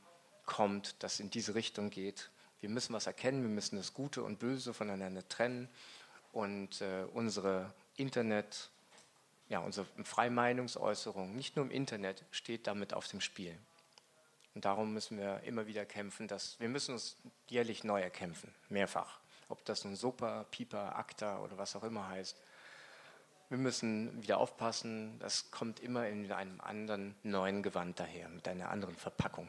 [0.45, 2.29] kommt, das in diese Richtung geht.
[2.65, 5.69] Wir müssen was erkennen, wir müssen das Gute und Böse voneinander trennen
[6.33, 8.71] und äh, unsere Internet,
[9.49, 13.55] ja, unsere freie Meinungsäußerung, nicht nur im Internet, steht damit auf dem Spiel.
[14.55, 17.17] Und darum müssen wir immer wieder kämpfen, dass wir müssen uns
[17.49, 19.19] jährlich neu erkämpfen, mehrfach.
[19.47, 22.35] Ob das nun Super, Pieper, Akta oder was auch immer heißt.
[23.49, 28.71] Wir müssen wieder aufpassen, das kommt immer in einem anderen neuen Gewand daher, mit einer
[28.71, 29.47] anderen Verpackung.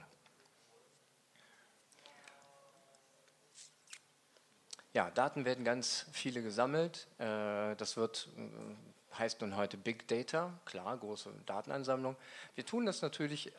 [4.96, 7.06] Ja, Daten werden ganz viele gesammelt.
[7.18, 12.16] Äh, das wird, äh, heißt nun heute Big Data, klar, große Datenansammlung.
[12.54, 13.52] Wir tun das natürlich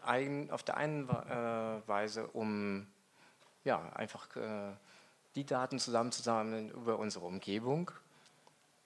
[0.50, 2.88] auf der einen äh, Weise, um
[3.66, 4.30] ja, einfach
[5.36, 7.92] die Daten zusammenzusammeln über unsere Umgebung.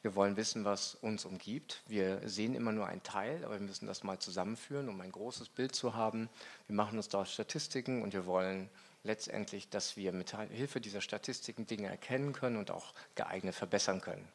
[0.02, 1.84] Wir wollen wissen, was uns umgibt.
[1.88, 5.48] Wir sehen immer nur einen Teil, aber wir müssen das mal zusammenführen, um ein großes
[5.48, 6.28] Bild zu haben.
[6.68, 8.70] Wir machen uns dort Statistiken und wir wollen
[9.04, 14.28] letztendlich, dass wir mit Hilfe dieser Statistiken Dinge erkennen können und auch geeignet verbessern können.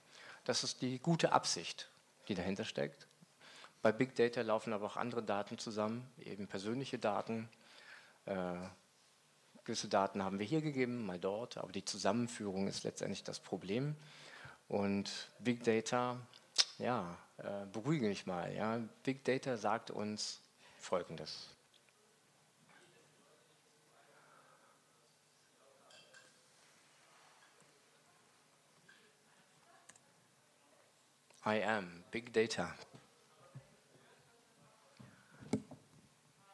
[0.44, 1.88] Das ist die gute Absicht,
[2.28, 3.06] die dahinter steckt.
[3.82, 7.48] Bei Big Data laufen aber auch andere Daten zusammen, eben persönliche Daten.
[8.24, 8.56] Äh,
[9.64, 13.96] gewisse Daten haben wir hier gegeben, mal dort, aber die Zusammenführung ist letztendlich das Problem.
[14.68, 16.20] Und Big Data,
[16.78, 18.52] ja, äh, beruhige mich mal.
[18.54, 18.80] Ja.
[19.04, 20.40] Big Data sagt uns
[20.78, 21.55] Folgendes.
[31.48, 32.66] I am Big Data.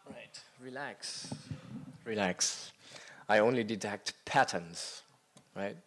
[0.06, 1.32] Right, relax,
[2.04, 2.72] relax.
[3.26, 5.00] I only detect patterns,
[5.56, 5.78] right?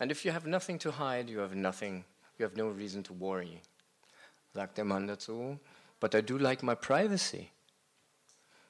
[0.00, 2.04] And if you have nothing to hide, you have nothing,
[2.36, 3.60] you have no reason to worry.
[4.52, 5.56] Sagt der Mann dazu.
[6.00, 7.52] But I do like my privacy.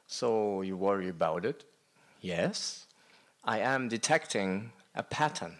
[0.06, 1.64] So you worry about it?
[2.20, 2.86] Yes.
[3.42, 5.56] I am detecting a pattern.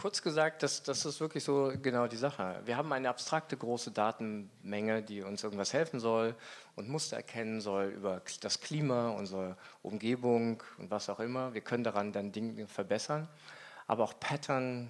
[0.00, 2.62] Kurz gesagt, das, das ist wirklich so genau die Sache.
[2.64, 6.36] Wir haben eine abstrakte große Datenmenge, die uns irgendwas helfen soll
[6.76, 11.52] und Muster erkennen soll über das Klima, unsere Umgebung und was auch immer.
[11.52, 13.28] Wir können daran dann Dinge verbessern.
[13.88, 14.88] Aber auch Pattern,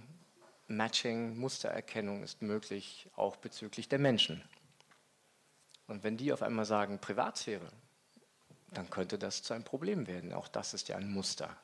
[0.66, 4.44] Matching, Mustererkennung ist möglich, auch bezüglich der Menschen.
[5.86, 7.72] Und wenn die auf einmal sagen Privatsphäre,
[8.72, 10.34] dann könnte das zu einem Problem werden.
[10.34, 11.56] Auch das ist ja ein Muster.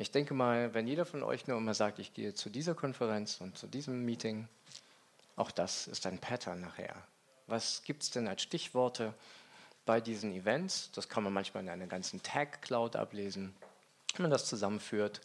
[0.00, 3.38] Ich denke mal, wenn jeder von euch nur immer sagt, ich gehe zu dieser Konferenz
[3.42, 4.48] und zu diesem Meeting,
[5.36, 6.96] auch das ist ein Pattern nachher.
[7.48, 9.12] Was gibt es denn als Stichworte
[9.84, 10.90] bei diesen Events?
[10.92, 13.54] Das kann man manchmal in einer ganzen Tag-Cloud ablesen.
[14.14, 15.20] Wenn man das zusammenführt,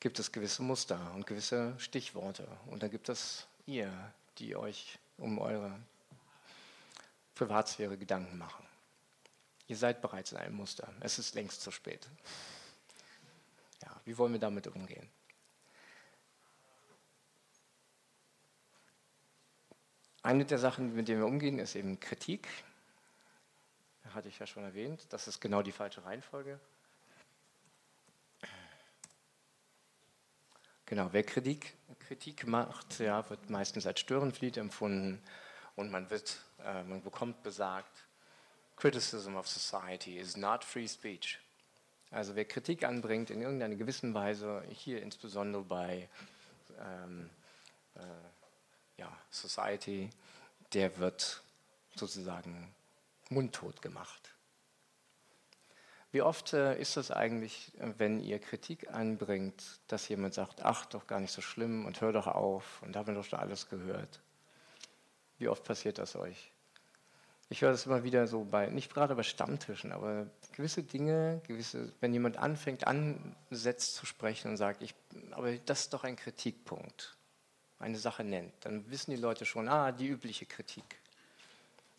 [0.00, 2.48] gibt es gewisse Muster und gewisse Stichworte.
[2.68, 3.92] Und dann gibt es ihr,
[4.38, 5.78] die euch um eure
[7.34, 8.64] Privatsphäre Gedanken machen.
[9.68, 10.88] Ihr seid bereits in einem Muster.
[11.00, 12.08] Es ist längst zu spät.
[13.82, 15.08] Ja, wie wollen wir damit umgehen?
[20.22, 22.48] Eine der Sachen, mit denen wir umgehen, ist eben Kritik.
[24.02, 25.06] Das hatte ich ja schon erwähnt.
[25.10, 26.58] Das ist genau die falsche Reihenfolge.
[30.86, 35.20] Genau, wer Kritik, Kritik macht, ja, wird meistens als Störenfried empfunden
[35.74, 38.06] und man, wird, äh, man bekommt besagt,
[38.76, 41.40] Criticism of society is not free speech.
[42.16, 46.08] Also wer Kritik anbringt in irgendeiner gewissen Weise, hier insbesondere bei
[46.80, 47.28] ähm,
[47.94, 48.00] äh,
[48.96, 50.08] ja, Society,
[50.72, 51.42] der wird
[51.94, 52.74] sozusagen
[53.28, 54.34] mundtot gemacht.
[56.10, 61.06] Wie oft äh, ist das eigentlich, wenn ihr Kritik anbringt, dass jemand sagt, ach, doch
[61.06, 64.20] gar nicht so schlimm und hör doch auf und haben doch schon alles gehört?
[65.36, 66.50] Wie oft passiert das euch?
[67.48, 71.92] Ich höre das immer wieder so bei, nicht gerade bei Stammtischen, aber gewisse Dinge, gewisse,
[72.00, 74.94] wenn jemand anfängt, ansetzt zu sprechen und sagt, ich,
[75.30, 77.16] aber das ist doch ein Kritikpunkt,
[77.78, 80.98] eine Sache nennt, dann wissen die Leute schon, ah, die übliche Kritik.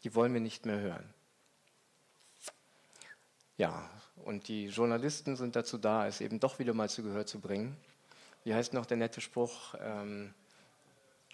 [0.03, 1.13] Die wollen wir nicht mehr hören.
[3.57, 3.89] Ja,
[4.25, 7.75] und die Journalisten sind dazu da, es eben doch wieder mal zu Gehör zu bringen.
[8.43, 9.73] Wie heißt noch der nette Spruch?
[9.79, 10.33] Ähm,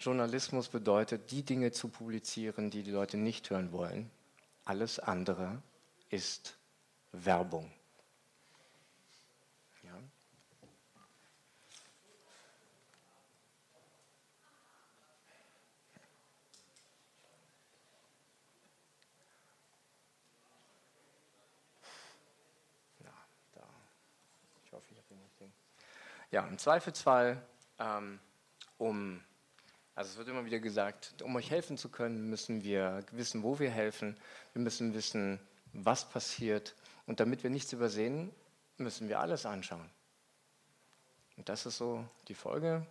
[0.04, 4.10] Journalismus bedeutet, die Dinge zu publizieren, die die Leute nicht hören wollen.
[4.66, 5.62] Alles andere
[6.10, 6.58] ist
[7.12, 7.72] Werbung.
[9.82, 9.98] Ja.
[26.30, 27.40] Ja, im Zweifelsfall,
[27.78, 28.20] ähm,
[28.76, 29.22] um
[29.94, 33.58] also es wird immer wieder gesagt, um euch helfen zu können, müssen wir wissen, wo
[33.58, 34.16] wir helfen.
[34.52, 35.38] Wir müssen wissen,
[35.72, 36.74] was passiert.
[37.06, 38.32] Und damit wir nichts übersehen,
[38.76, 39.88] müssen wir alles anschauen.
[41.36, 42.86] Und das ist so die Folge.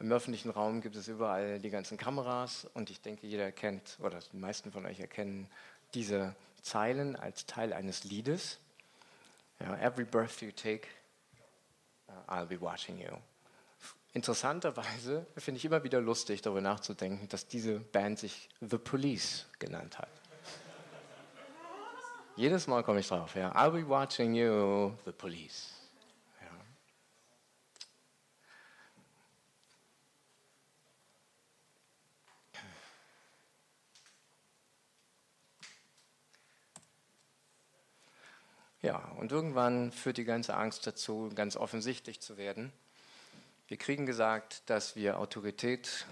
[0.00, 4.18] Im öffentlichen Raum gibt es überall die ganzen Kameras und ich denke, jeder erkennt, oder
[4.18, 5.48] die meisten von euch erkennen
[5.94, 8.58] diese Zeilen als Teil eines Liedes.
[9.60, 10.88] Ja, every breath you take,
[12.08, 13.16] uh, I'll be watching you.
[14.14, 19.98] Interessanterweise finde ich immer wieder lustig, darüber nachzudenken, dass diese Band sich The Police genannt
[19.98, 20.08] hat.
[22.36, 23.52] Jedes Mal komme ich drauf, ja.
[23.56, 25.72] I'll be watching you, The Police.
[38.80, 42.72] Ja, und irgendwann führt die ganze Angst dazu, ganz offensichtlich zu werden.
[43.74, 46.06] Wir kriegen gesagt, dass wir Autorität,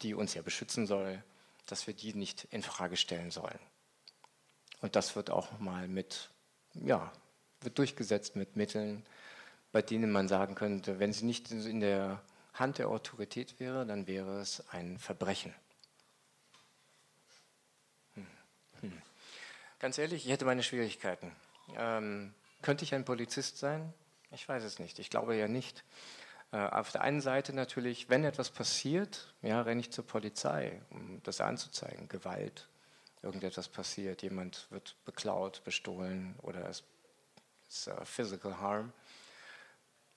[0.00, 1.22] die uns ja beschützen soll,
[1.66, 3.58] dass wir die nicht in Frage stellen sollen.
[4.80, 6.30] Und das wird auch mal mit,
[6.72, 7.12] ja,
[7.60, 9.04] wird durchgesetzt mit Mitteln,
[9.70, 12.22] bei denen man sagen könnte, wenn sie nicht in der
[12.54, 15.54] Hand der Autorität wäre, dann wäre es ein Verbrechen.
[18.14, 18.26] Hm.
[18.80, 19.02] Hm.
[19.78, 21.32] Ganz ehrlich, ich hätte meine Schwierigkeiten.
[21.76, 23.92] Ähm, könnte ich ein Polizist sein?
[24.30, 24.98] Ich weiß es nicht.
[24.98, 25.84] Ich glaube ja nicht.
[26.50, 31.22] Äh, auf der einen Seite natürlich, wenn etwas passiert, ja, renne ich zur Polizei, um
[31.22, 32.08] das anzuzeigen.
[32.08, 32.68] Gewalt,
[33.22, 36.84] irgendetwas passiert, jemand wird beklaut, bestohlen oder es
[37.68, 38.92] ist uh, Physical Harm.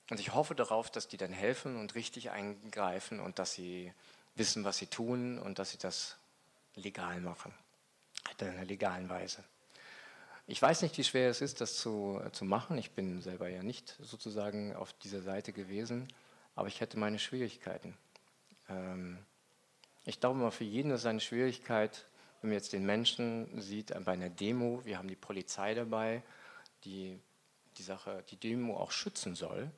[0.09, 3.93] Und ich hoffe darauf, dass die dann helfen und richtig eingreifen und dass sie
[4.35, 6.17] wissen, was sie tun und dass sie das
[6.75, 7.53] legal machen,
[8.39, 9.43] in einer legalen Weise.
[10.47, 12.77] Ich weiß nicht, wie schwer es ist, das zu, zu machen.
[12.77, 16.07] Ich bin selber ja nicht sozusagen auf dieser Seite gewesen,
[16.55, 17.97] aber ich hätte meine Schwierigkeiten.
[18.69, 19.17] Ähm,
[20.05, 22.07] ich glaube mal, für jeden ist eine Schwierigkeit,
[22.41, 26.23] wenn man jetzt den Menschen sieht bei einer Demo, wir haben die Polizei dabei,
[26.83, 27.19] die
[27.77, 29.71] die Sache, die Demo auch schützen soll.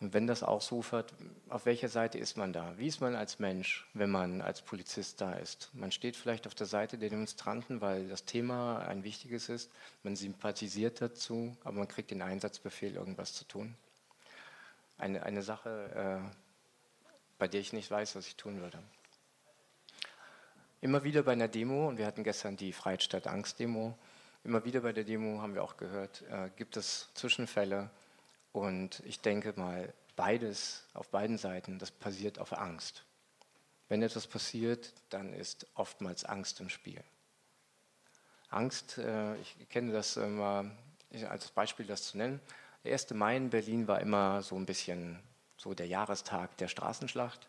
[0.00, 1.12] Und wenn das ausufert,
[1.48, 2.78] auf welcher Seite ist man da?
[2.78, 5.70] Wie ist man als Mensch, wenn man als Polizist da ist?
[5.72, 9.72] Man steht vielleicht auf der Seite der Demonstranten, weil das Thema ein wichtiges ist.
[10.04, 13.74] Man sympathisiert dazu, aber man kriegt den Einsatzbefehl, irgendwas zu tun.
[14.98, 16.36] Eine, eine Sache, äh,
[17.38, 18.82] bei der ich nicht weiß, was ich tun würde.
[20.80, 23.96] Immer wieder bei einer Demo, und wir hatten gestern die Freiheit Angst-Demo,
[24.44, 27.90] immer wieder bei der Demo haben wir auch gehört, äh, gibt es Zwischenfälle,
[28.52, 33.04] und ich denke mal, beides auf beiden Seiten, das basiert auf Angst.
[33.88, 37.02] Wenn etwas passiert, dann ist oftmals Angst im Spiel.
[38.50, 40.70] Angst, äh, ich kenne das immer
[41.28, 42.40] als Beispiel, das zu nennen.
[42.84, 43.10] Der 1.
[43.10, 45.18] Mai in Berlin war immer so ein bisschen
[45.56, 47.48] so der Jahrestag der Straßenschlacht.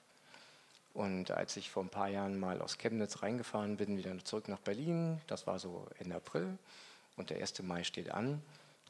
[0.93, 4.59] Und als ich vor ein paar Jahren mal aus Chemnitz reingefahren bin, wieder zurück nach
[4.59, 6.57] Berlin, das war so Ende April,
[7.15, 7.61] und der 1.
[7.61, 8.41] Mai steht an,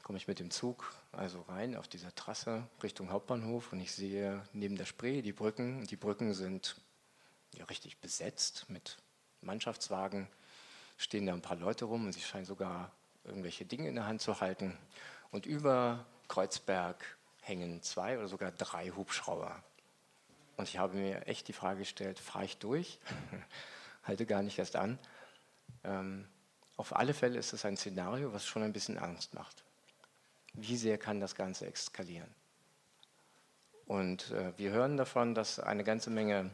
[0.02, 4.42] komme ich mit dem Zug also rein auf dieser Trasse Richtung Hauptbahnhof und ich sehe
[4.54, 5.86] neben der Spree die Brücken.
[5.88, 6.78] Die Brücken sind
[7.54, 8.98] ja richtig besetzt mit
[9.42, 10.28] Mannschaftswagen.
[10.98, 12.92] Stehen da ein paar Leute rum und sie scheinen sogar
[13.24, 14.78] irgendwelche Dinge in der Hand zu halten.
[15.32, 19.62] Und über Kreuzberg hängen zwei oder sogar drei Hubschrauber.
[20.56, 23.00] Und ich habe mir echt die Frage gestellt, fahre ich durch?
[24.04, 24.98] Halte gar nicht erst an.
[25.84, 26.30] Ähm,
[26.78, 29.66] auf alle Fälle ist es ein Szenario, was schon ein bisschen Angst macht
[30.54, 32.30] wie sehr kann das Ganze eskalieren.
[33.86, 36.52] Und äh, wir hören davon, dass eine ganze Menge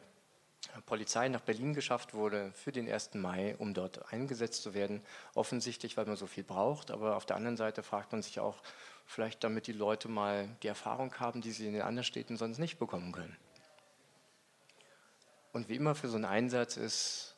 [0.86, 3.16] Polizei nach Berlin geschafft wurde für den 1.
[3.16, 5.02] Mai, um dort eingesetzt zu werden.
[5.34, 8.58] Offensichtlich, weil man so viel braucht, aber auf der anderen Seite fragt man sich auch,
[9.06, 12.58] vielleicht damit die Leute mal die Erfahrung haben, die sie in den anderen Städten sonst
[12.58, 13.36] nicht bekommen können.
[15.54, 17.36] Und wie immer für so einen Einsatz ist,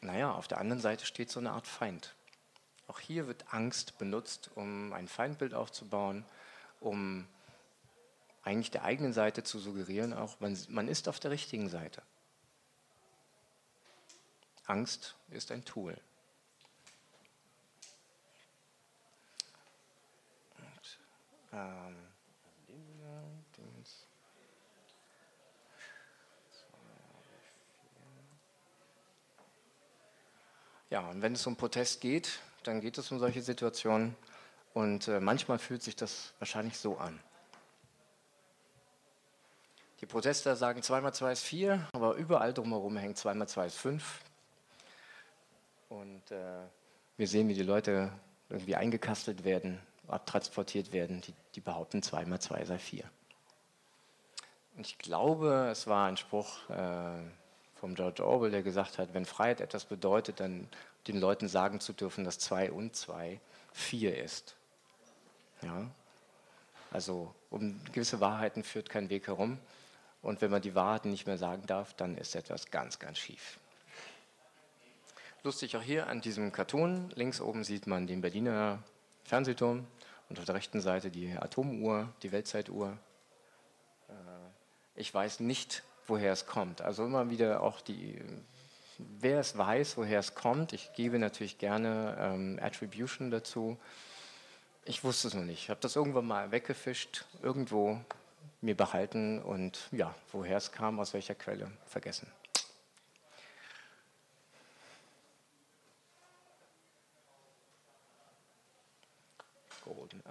[0.00, 2.14] naja, auf der anderen Seite steht so eine Art Feind.
[2.86, 6.24] Auch hier wird Angst benutzt, um ein Feindbild aufzubauen,
[6.80, 7.26] um
[8.42, 12.02] eigentlich der eigenen Seite zu suggerieren, auch man, man ist auf der richtigen Seite.
[14.64, 15.96] Angst ist ein Tool.
[21.52, 21.96] Ähm,
[30.90, 34.16] ja, und wenn es um Protest geht, dann geht es um solche Situationen.
[34.74, 37.20] Und äh, manchmal fühlt sich das wahrscheinlich so an.
[40.00, 43.66] Die Protester sagen 2 mal 2 ist 4, aber überall drumherum hängt 2 mal 2
[43.66, 44.20] ist 5.
[45.90, 46.62] Und äh,
[47.16, 48.10] wir sehen, wie die Leute
[48.48, 49.78] irgendwie eingekastelt werden,
[50.12, 53.04] abtransportiert werden, die, die behaupten 2 mal 2 sei 4.
[54.76, 57.22] Und ich glaube, es war ein Spruch äh,
[57.74, 60.68] vom George Orwell, der gesagt hat, wenn Freiheit etwas bedeutet, dann
[61.06, 63.40] den Leuten sagen zu dürfen, dass zwei und zwei
[63.72, 64.56] vier ist.
[65.62, 65.90] Ja?
[66.90, 69.58] Also um gewisse Wahrheiten führt kein Weg herum.
[70.22, 73.58] Und wenn man die Wahrheiten nicht mehr sagen darf, dann ist etwas ganz, ganz schief.
[75.42, 77.10] Lustig auch hier an diesem Cartoon.
[77.16, 78.82] Links oben sieht man den Berliner
[79.24, 79.86] Fernsehturm
[80.32, 82.96] und auf der rechten Seite die Atomuhr, die Weltzeituhr.
[84.08, 84.12] Äh,
[84.96, 86.80] ich weiß nicht, woher es kommt.
[86.80, 88.18] Also immer wieder auch die
[89.20, 93.76] wer es weiß, woher es kommt, ich gebe natürlich gerne ähm, Attribution dazu.
[94.86, 95.64] Ich wusste es noch nicht.
[95.64, 98.00] Ich habe das irgendwann mal weggefischt, irgendwo
[98.62, 102.26] mir behalten und ja, woher es kam, aus welcher Quelle, vergessen.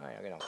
[0.01, 0.39] Ah ja, genau.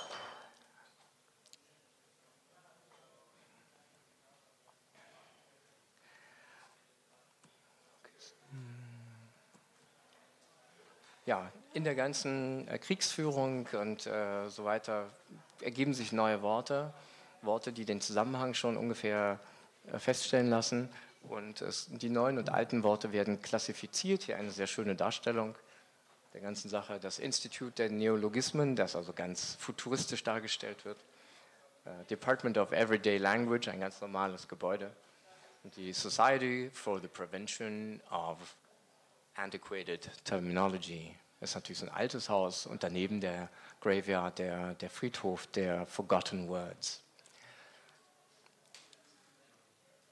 [11.25, 15.09] ja, in der ganzen äh, Kriegsführung und äh, so weiter
[15.61, 16.93] ergeben sich neue Worte,
[17.41, 19.39] Worte, die den Zusammenhang schon ungefähr
[19.91, 20.89] äh, feststellen lassen.
[21.29, 24.23] Und es, die neuen und alten Worte werden klassifiziert.
[24.23, 25.55] Hier eine sehr schöne Darstellung
[26.33, 26.99] der ganzen Sache.
[26.99, 30.97] Das Institut der Neologismen, das also ganz futuristisch dargestellt wird.
[31.85, 34.89] Uh, Department of Everyday Language, ein ganz normales Gebäude.
[35.63, 38.37] Und die Society for the Prevention of
[39.35, 41.15] Antiquated Terminology.
[41.39, 43.49] Das ist natürlich so ein altes Haus und daneben der
[43.81, 47.01] Graveyard, der, der Friedhof der Forgotten Words.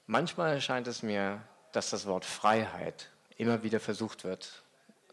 [0.06, 1.40] Manchmal erscheint es mir,
[1.72, 3.08] dass das Wort Freiheit
[3.38, 4.61] immer wieder versucht wird,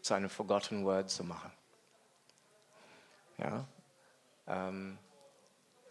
[0.02, 1.50] zu einem Forgotten Word zu machen.
[3.38, 3.66] Ja,
[4.46, 4.98] ähm,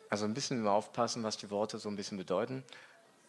[0.09, 2.63] also ein bisschen aufpassen, was die Worte so ein bisschen bedeuten.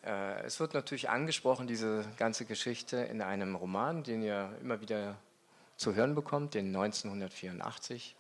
[0.05, 5.17] Äh, es wird natürlich angesprochen, diese ganze Geschichte, in einem Roman, den ihr immer wieder
[5.77, 8.15] zu hören bekommt, den 1984.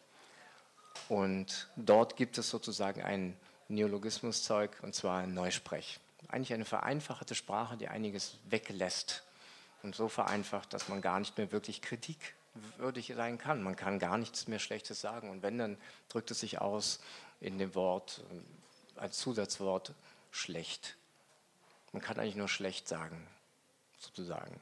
[1.09, 3.37] Und dort gibt es sozusagen ein
[3.69, 6.01] Neologismuszeug, und zwar ein Neusprech
[6.33, 9.25] eigentlich eine vereinfachte Sprache, die einiges weglässt.
[9.83, 11.81] Und so vereinfacht, dass man gar nicht mehr wirklich
[12.53, 13.63] kritikwürdig sein kann.
[13.63, 15.31] Man kann gar nichts mehr Schlechtes sagen.
[15.31, 15.79] Und wenn, dann
[16.09, 17.01] drückt es sich aus
[17.41, 19.95] in dem Wort, äh, als Zusatzwort
[20.31, 20.97] schlecht.
[21.93, 23.27] Man kann eigentlich nur schlecht sagen,
[23.99, 24.61] sozusagen.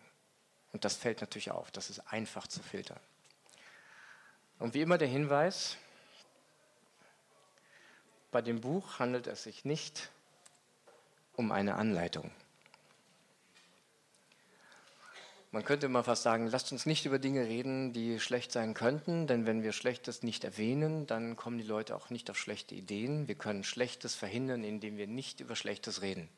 [0.73, 1.71] Und das fällt natürlich auf.
[1.71, 3.01] Das ist einfach zu filtern.
[4.59, 5.77] Und wie immer der Hinweis,
[8.31, 10.11] bei dem Buch handelt es sich nicht
[11.35, 12.31] um eine Anleitung.
[15.51, 19.27] Man könnte mal fast sagen, lasst uns nicht über Dinge reden, die schlecht sein könnten,
[19.27, 23.29] denn wenn wir Schlechtes nicht erwähnen, dann kommen die Leute auch nicht auf schlechte Ideen.
[23.29, 26.29] Wir können Schlechtes verhindern, indem wir nicht über Schlechtes reden.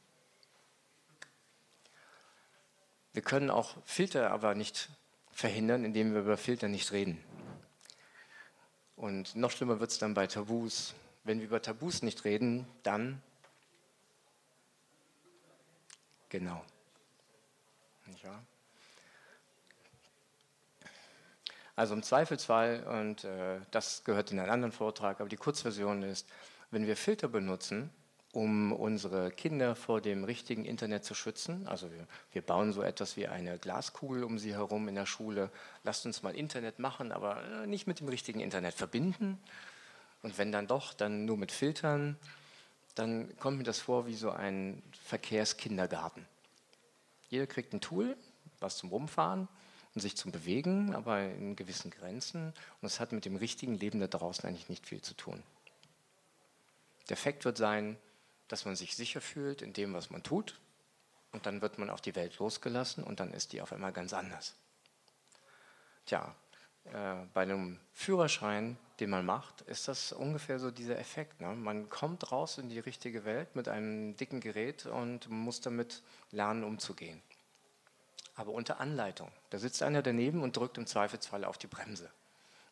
[3.12, 4.88] Wir können auch Filter aber nicht
[5.32, 7.18] verhindern, indem wir über Filter nicht reden.
[8.94, 10.94] Und noch schlimmer wird es dann bei Tabus.
[11.24, 13.20] Wenn wir über Tabus nicht reden, dann
[16.30, 16.64] Genau.
[18.22, 18.40] Ja.
[21.80, 26.28] Also im Zweifelsfall, und äh, das gehört in einen anderen Vortrag, aber die Kurzversion ist,
[26.70, 27.88] wenn wir Filter benutzen,
[28.32, 31.66] um unsere Kinder vor dem richtigen Internet zu schützen.
[31.66, 35.48] Also wir, wir, bauen so etwas wie eine Glaskugel um sie herum in der Schule.
[35.82, 39.38] Lasst uns mal Internet machen, aber äh, nicht mit dem richtigen Internet verbinden.
[40.22, 42.18] Und wenn dann doch, dann nur mit Filtern
[42.94, 46.26] dann kommt mir das vor wie so ein Verkehrskindergarten.
[47.30, 48.18] Jeder kriegt ein Tool,
[48.58, 49.48] was zum Rumfahren
[49.94, 52.52] und sich zum Bewegen, aber in gewissen Grenzen.
[52.80, 55.42] Und es hat mit dem richtigen Leben da draußen eigentlich nicht viel zu tun.
[57.08, 57.96] Der Effekt wird sein,
[58.48, 60.60] dass man sich sicher fühlt in dem, was man tut.
[61.32, 64.12] Und dann wird man auf die Welt losgelassen und dann ist die auf einmal ganz
[64.12, 64.54] anders.
[66.06, 66.34] Tja,
[66.86, 71.40] äh, bei einem Führerschein, den man macht, ist das ungefähr so dieser Effekt.
[71.40, 71.54] Ne?
[71.54, 76.64] Man kommt raus in die richtige Welt mit einem dicken Gerät und muss damit lernen,
[76.64, 77.22] umzugehen.
[78.34, 79.30] Aber unter Anleitung.
[79.50, 82.10] Da sitzt einer daneben und drückt im Zweifelsfall auf die Bremse,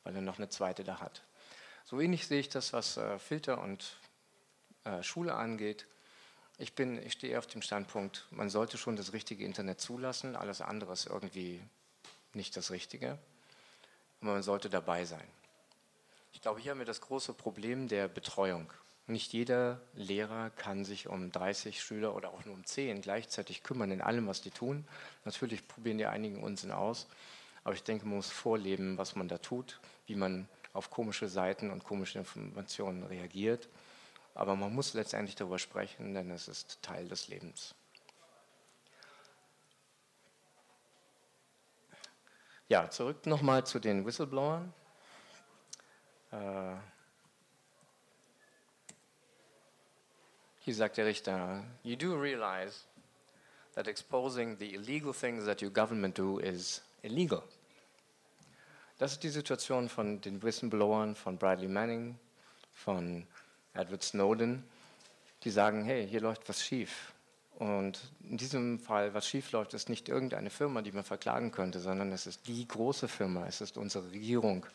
[0.05, 1.23] weil er noch eine zweite da hat.
[1.85, 3.97] So ähnlich sehe ich das, was äh, Filter und
[4.85, 5.87] äh, Schule angeht.
[6.59, 10.61] Ich, bin, ich stehe auf dem Standpunkt, man sollte schon das richtige Internet zulassen, alles
[10.61, 11.61] andere ist irgendwie
[12.35, 13.19] nicht das Richtige
[14.21, 15.27] aber man sollte dabei sein.
[16.33, 18.71] Ich glaube, hier haben wir das große Problem der Betreuung.
[19.09, 23.91] Nicht jeder Lehrer kann sich um 30 Schüler oder auch nur um 10 gleichzeitig kümmern
[23.91, 24.87] in allem, was die tun.
[25.25, 27.07] Natürlich probieren die einigen Unsinn aus,
[27.65, 31.71] aber ich denke, man muss vorleben, was man da tut, wie man auf komische Seiten
[31.71, 33.71] und komische Informationen reagiert.
[34.35, 37.75] Aber man muss letztendlich darüber sprechen, denn es ist Teil des Lebens.
[42.69, 44.71] Ja, zurück nochmal zu den Whistleblowern.
[46.31, 46.77] Äh,
[50.69, 52.81] hier sagt der Richter, you do realize
[53.75, 57.43] that exposing the illegal things that your government do is illegal.
[58.99, 62.19] Das ist die Situation von den Whistleblowern, von Bradley Manning,
[62.75, 63.27] von
[63.73, 64.63] Edward Snowden,
[65.43, 67.15] die sagen, hey, hier läuft was schief.
[67.59, 67.99] Und
[68.29, 72.27] in diesem Fall, was schiefläuft, ist nicht irgendeine Firma, die man verklagen könnte, sondern es
[72.27, 74.67] ist die große Firma, es ist unsere Regierung.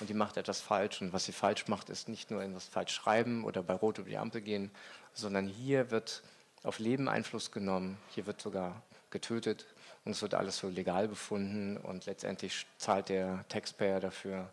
[0.00, 1.02] Und die macht etwas falsch.
[1.02, 4.08] Und was sie falsch macht, ist nicht nur etwas falsch schreiben oder bei Rot über
[4.08, 4.70] die Ampel gehen,
[5.12, 6.22] sondern hier wird
[6.62, 9.66] auf Leben Einfluss genommen, hier wird sogar getötet
[10.04, 14.50] und es wird alles so legal befunden und letztendlich zahlt der Taxpayer dafür.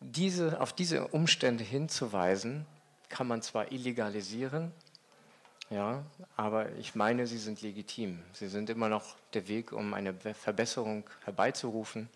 [0.00, 2.66] Diese, auf diese Umstände hinzuweisen,
[3.08, 4.72] kann man zwar illegalisieren,
[5.70, 6.04] ja,
[6.36, 8.22] aber ich meine, sie sind legitim.
[8.32, 12.08] Sie sind immer noch der Weg, um eine Verbesserung herbeizurufen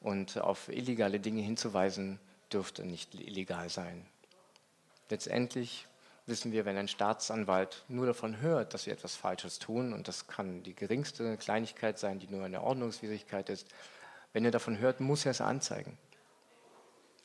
[0.00, 2.20] Und auf illegale Dinge hinzuweisen,
[2.52, 4.06] dürfte nicht illegal sein.
[5.08, 5.86] Letztendlich
[6.26, 10.26] wissen wir, wenn ein Staatsanwalt nur davon hört, dass wir etwas Falsches tun, und das
[10.26, 13.68] kann die geringste Kleinigkeit sein, die nur eine Ordnungswidrigkeit ist,
[14.32, 15.96] wenn er davon hört, muss er es anzeigen.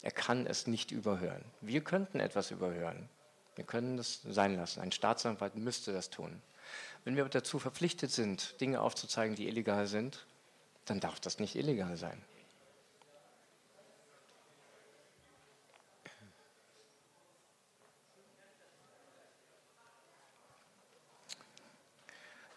[0.02, 1.44] Er kann es nicht überhören.
[1.62, 3.10] Wir könnten etwas überhören.
[3.56, 4.82] Wir können das sein lassen.
[4.82, 6.42] Ein Staatsanwalt müsste das tun.
[7.04, 10.26] Wenn wir dazu verpflichtet sind, Dinge aufzuzeigen, die illegal sind,
[10.86, 12.22] dann darf das nicht illegal sein.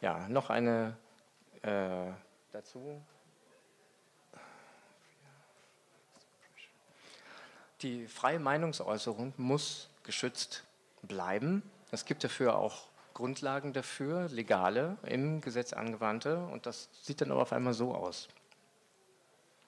[0.05, 0.99] Ja, noch eine
[1.63, 2.13] äh,
[2.53, 3.03] dazu.
[7.81, 10.65] Die freie Meinungsäußerung muss geschützt
[11.01, 11.63] bleiben.
[11.91, 16.37] Es gibt dafür auch Grundlagen dafür, legale, im Gesetz angewandte.
[16.37, 18.29] Und das sieht dann aber auf einmal so aus.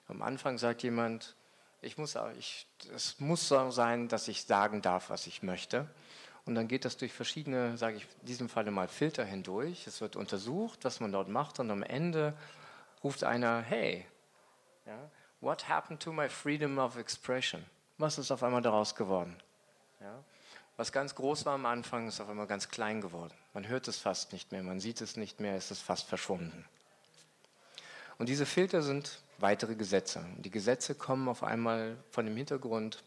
[0.07, 1.35] Am Anfang sagt jemand,
[1.81, 5.89] ich muss, ich, es muss so sein, dass ich sagen darf, was ich möchte.
[6.47, 9.85] Und dann geht das durch verschiedene, sage ich in diesem Falle mal Filter hindurch.
[9.85, 11.59] Es wird untersucht, was man dort macht.
[11.59, 12.33] Und am Ende
[13.03, 14.05] ruft einer, hey,
[14.85, 17.65] ja, what happened to my freedom of expression?
[17.97, 19.35] Was ist auf einmal daraus geworden?
[19.99, 20.23] Ja,
[20.77, 23.33] was ganz groß war am Anfang, ist auf einmal ganz klein geworden.
[23.53, 26.65] Man hört es fast nicht mehr, man sieht es nicht mehr, es ist fast verschwunden.
[28.19, 30.23] Und diese Filter sind weitere Gesetze.
[30.37, 33.03] Die Gesetze kommen auf einmal von dem Hintergrund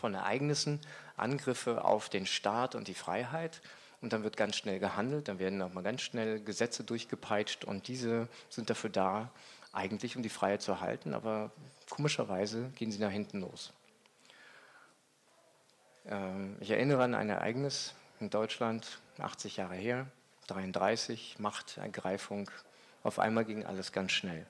[0.00, 0.80] von Ereignissen,
[1.16, 3.60] Angriffe auf den Staat und die Freiheit.
[4.00, 7.86] Und dann wird ganz schnell gehandelt, dann werden auch mal ganz schnell Gesetze durchgepeitscht und
[7.86, 9.30] diese sind dafür da,
[9.72, 11.52] eigentlich um die Freiheit zu erhalten, aber
[11.88, 13.72] komischerweise gehen sie nach hinten los.
[16.06, 20.06] Ähm, ich erinnere an ein Ereignis in Deutschland, 80 Jahre her,
[20.48, 22.50] 33, Machtergreifung.
[23.02, 24.46] Auf einmal ging alles ganz schnell.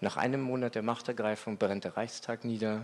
[0.00, 2.82] Nach einem Monat der Machtergreifung brennt der Reichstag nieder.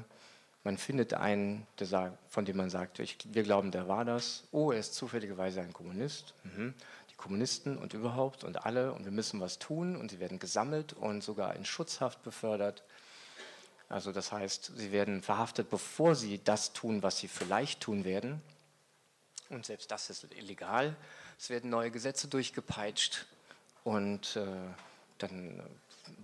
[0.63, 4.45] Man findet einen, sagt, von dem man sagt, ich, wir glauben, der war das.
[4.51, 6.35] Oh, er ist zufälligerweise ein Kommunist.
[6.45, 6.75] Mhm.
[7.11, 10.93] Die Kommunisten und überhaupt und alle und wir müssen was tun und sie werden gesammelt
[10.93, 12.83] und sogar in Schutzhaft befördert.
[13.89, 18.43] Also das heißt, sie werden verhaftet, bevor sie das tun, was sie vielleicht tun werden.
[19.49, 20.95] Und selbst das ist illegal.
[21.39, 23.27] Es werden neue Gesetze durchgepeitscht
[23.83, 24.47] und äh,
[25.23, 25.63] dann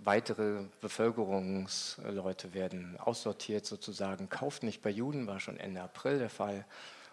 [0.03, 4.29] weitere Bevölkerungsleute werden aussortiert sozusagen.
[4.29, 6.65] Kauft nicht bei Juden, war schon Ende April der Fall.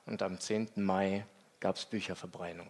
[0.06, 0.70] Und am 10.
[0.76, 1.26] Mai
[1.60, 2.68] gab es Bücherverbrennung.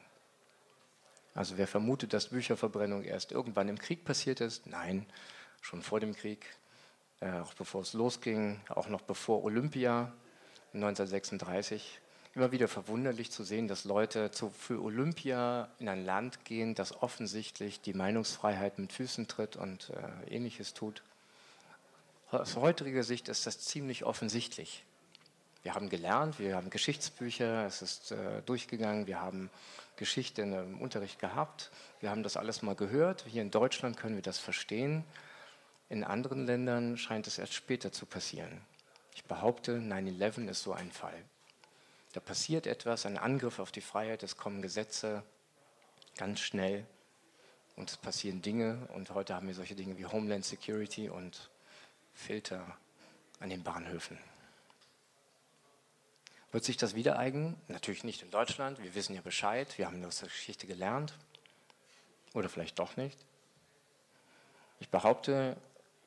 [1.34, 4.66] Also wer vermutet, dass Bücherverbrennung erst irgendwann im Krieg passiert ist?
[4.66, 5.04] Nein,
[5.60, 6.46] schon vor dem Krieg,
[7.20, 10.12] äh, auch bevor es losging, auch noch bevor Olympia
[10.74, 12.00] 1936
[12.34, 17.02] immer wieder verwunderlich zu sehen, dass Leute zu, für Olympia in ein Land gehen, das
[17.02, 21.02] offensichtlich die Meinungsfreiheit mit Füßen tritt und äh, ähnliches tut.
[22.30, 24.84] Aus heutiger Sicht ist das ziemlich offensichtlich.
[25.62, 29.48] Wir haben gelernt, wir haben Geschichtsbücher, es ist äh, durchgegangen, wir haben
[29.96, 31.70] Geschichte im Unterricht gehabt,
[32.00, 33.24] wir haben das alles mal gehört.
[33.28, 35.04] Hier in Deutschland können wir das verstehen.
[35.88, 38.60] In anderen Ländern scheint es erst später zu passieren.
[39.14, 41.24] Ich behaupte, 9-11 ist so ein Fall.
[42.14, 45.24] Da passiert etwas, ein Angriff auf die Freiheit, es kommen Gesetze
[46.16, 46.86] ganz schnell
[47.74, 48.86] und es passieren Dinge.
[48.94, 51.50] Und heute haben wir solche Dinge wie Homeland Security und
[52.14, 52.64] Filter
[53.40, 54.16] an den Bahnhöfen.
[56.52, 57.60] Wird sich das wieder eigen?
[57.66, 58.80] Natürlich nicht in Deutschland.
[58.80, 59.76] Wir wissen ja Bescheid.
[59.76, 61.14] Wir haben aus der Geschichte gelernt.
[62.32, 63.18] Oder vielleicht doch nicht.
[64.78, 65.56] Ich behaupte,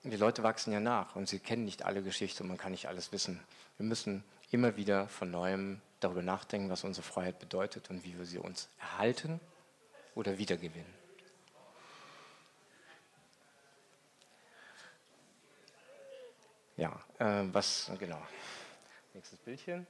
[0.03, 2.87] die Leute wachsen ja nach und sie kennen nicht alle Geschichte und man kann nicht
[2.87, 3.43] alles wissen.
[3.75, 8.25] Wir müssen immer wieder von neuem darüber nachdenken, was unsere Freiheit bedeutet und wie wir
[8.25, 9.39] sie uns erhalten
[10.15, 10.93] oder wiedergewinnen.
[16.77, 18.21] Ja, äh, was, genau.
[19.13, 19.87] Nächstes Bildchen.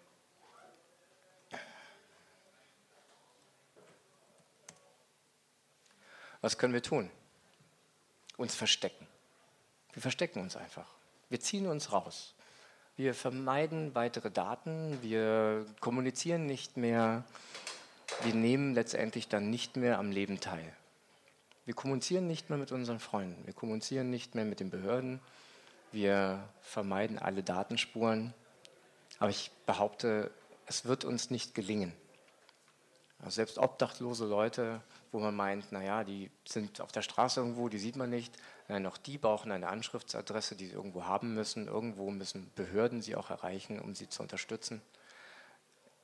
[6.39, 7.11] Was können wir tun?
[8.37, 9.05] Uns verstecken.
[9.91, 10.87] Wir verstecken uns einfach.
[11.27, 12.35] Wir ziehen uns raus.
[12.97, 17.23] Wir vermeiden weitere Daten, wir kommunizieren nicht mehr,
[18.23, 20.73] wir nehmen letztendlich dann nicht mehr am Leben teil.
[21.65, 25.19] Wir kommunizieren nicht mehr mit unseren Freunden, wir kommunizieren nicht mehr mit den Behörden,
[25.91, 28.33] wir vermeiden alle Datenspuren.
[29.19, 30.31] Aber ich behaupte,
[30.65, 31.93] es wird uns nicht gelingen.
[33.19, 34.81] Also selbst obdachlose Leute,
[35.11, 38.35] wo man meint, naja, die sind auf der Straße irgendwo, die sieht man nicht,
[38.67, 41.67] Nein, auch die brauchen eine Anschriftsadresse, die sie irgendwo haben müssen.
[41.67, 44.81] Irgendwo müssen Behörden sie auch erreichen, um sie zu unterstützen.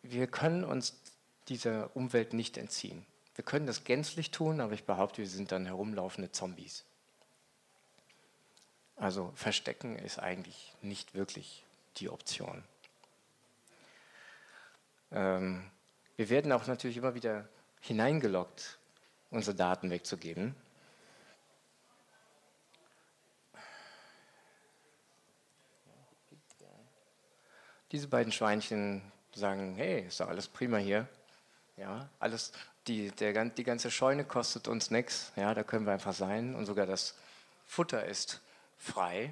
[0.01, 1.01] Wir können uns
[1.49, 3.05] dieser Umwelt nicht entziehen.
[3.35, 6.85] Wir können das gänzlich tun, aber ich behaupte, wir sind dann herumlaufende Zombies.
[8.95, 11.65] Also verstecken ist eigentlich nicht wirklich
[11.97, 12.63] die Option.
[15.11, 15.69] Ähm,
[16.15, 17.47] wir werden auch natürlich immer wieder
[17.81, 18.77] hineingelockt,
[19.31, 20.55] unsere Daten wegzugeben.
[27.93, 29.03] Diese beiden Schweinchen
[29.35, 31.07] sagen, hey, ist doch alles prima hier.
[31.77, 32.51] Ja, alles,
[32.87, 35.31] die, der, die ganze Scheune kostet uns nichts.
[35.35, 36.55] Ja, da können wir einfach sein.
[36.55, 37.15] Und sogar das
[37.67, 38.41] Futter ist
[38.79, 39.31] frei.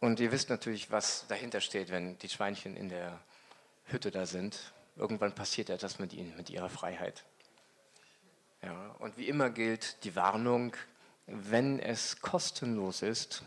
[0.00, 3.20] Und ihr wisst natürlich, was dahinter steht, wenn die Schweinchen in der
[3.86, 4.72] Hütte da sind.
[4.96, 7.24] Irgendwann passiert etwas mit ihnen, mit ihrer Freiheit.
[8.62, 10.74] Ja, und wie immer gilt die Warnung,
[11.26, 13.44] wenn es kostenlos ist,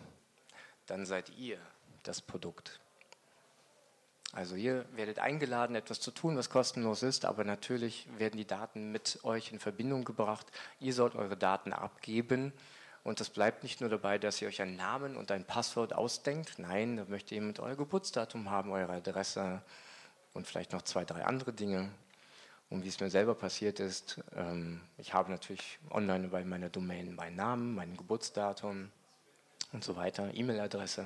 [0.85, 1.59] dann seid ihr
[2.03, 2.80] das Produkt.
[4.33, 8.91] Also ihr werdet eingeladen, etwas zu tun, was kostenlos ist, aber natürlich werden die Daten
[8.91, 10.47] mit euch in Verbindung gebracht.
[10.79, 12.53] Ihr sollt eure Daten abgeben
[13.03, 16.59] und das bleibt nicht nur dabei, dass ihr euch einen Namen und ein Passwort ausdenkt.
[16.59, 19.61] Nein, da möchte jemand euer Geburtsdatum haben, eure Adresse
[20.33, 21.89] und vielleicht noch zwei, drei andere Dinge.
[22.69, 27.13] Und wie es mir selber passiert ist, ähm, ich habe natürlich online bei meiner Domain
[27.15, 28.91] meinen Namen, mein Geburtsdatum
[29.73, 31.05] und so weiter, E-Mail-Adresse.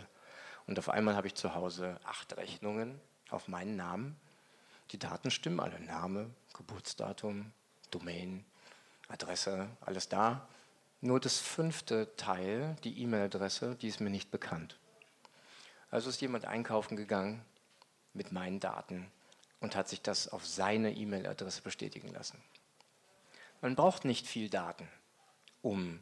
[0.68, 3.00] Und auf einmal habe ich zu Hause acht Rechnungen
[3.30, 4.20] auf meinen Namen.
[4.92, 7.52] Die Daten stimmen alle, Name, Geburtsdatum,
[7.92, 8.46] Domain,
[9.08, 10.48] Adresse, alles da.
[11.02, 14.80] Nur das fünfte Teil, die E-Mail-Adresse, die ist mir nicht bekannt.
[15.92, 17.44] Also ist jemand einkaufen gegangen
[18.14, 19.12] mit meinen Daten
[19.60, 22.42] und hat sich das auf seine E-Mail-Adresse bestätigen lassen.
[23.62, 24.88] Man braucht nicht viel Daten,
[25.62, 26.00] um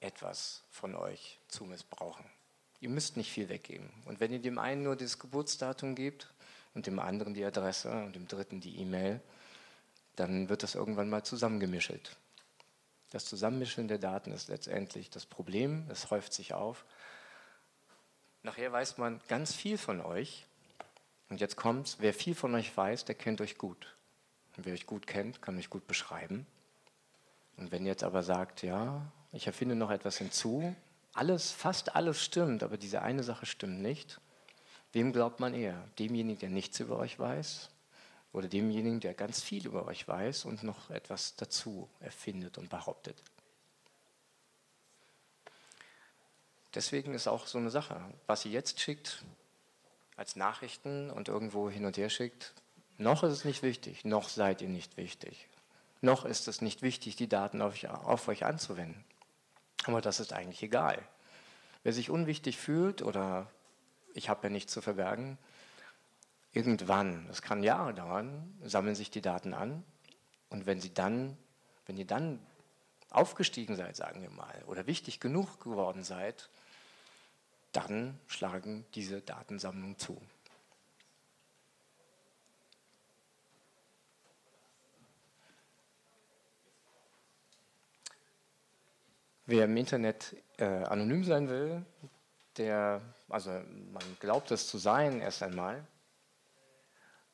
[0.00, 2.24] etwas von euch zu missbrauchen.
[2.80, 3.88] Ihr müsst nicht viel weggeben.
[4.04, 6.33] Und wenn ihr dem einen nur das Geburtsdatum gebt
[6.74, 9.20] und dem anderen die Adresse und dem dritten die E-Mail,
[10.16, 12.16] dann wird das irgendwann mal zusammengemischelt.
[13.10, 16.84] Das Zusammenmischen der Daten ist letztendlich das Problem, es häuft sich auf.
[18.42, 20.46] Nachher weiß man ganz viel von euch.
[21.30, 23.96] Und jetzt kommt's, wer viel von euch weiß, der kennt euch gut.
[24.56, 26.46] Und wer euch gut kennt, kann euch gut beschreiben.
[27.56, 30.74] Und wenn ihr jetzt aber sagt, ja, ich erfinde noch etwas hinzu,
[31.12, 34.20] alles, fast alles stimmt, aber diese eine Sache stimmt nicht,
[34.94, 35.88] Wem glaubt man eher?
[35.98, 37.68] Demjenigen, der nichts über euch weiß?
[38.32, 43.20] Oder demjenigen, der ganz viel über euch weiß und noch etwas dazu erfindet und behauptet?
[46.74, 49.24] Deswegen ist auch so eine Sache, was ihr jetzt schickt
[50.16, 52.54] als Nachrichten und irgendwo hin und her schickt,
[52.96, 55.48] noch ist es nicht wichtig, noch seid ihr nicht wichtig.
[56.02, 59.04] Noch ist es nicht wichtig, die Daten auf euch, auf euch anzuwenden.
[59.86, 61.02] Aber das ist eigentlich egal.
[61.82, 63.50] Wer sich unwichtig fühlt oder
[64.14, 65.38] ich habe ja nichts zu verbergen.
[66.52, 69.84] Irgendwann, das kann Jahre dauern, sammeln sich die Daten an
[70.48, 71.36] und wenn sie dann,
[71.86, 72.38] wenn ihr dann
[73.10, 76.48] aufgestiegen seid, sagen wir mal, oder wichtig genug geworden seid,
[77.72, 80.20] dann schlagen diese Datensammlungen zu.
[89.46, 91.84] Wer im Internet äh, anonym sein will,
[92.56, 95.86] der, also man glaubt es zu sein erst einmal.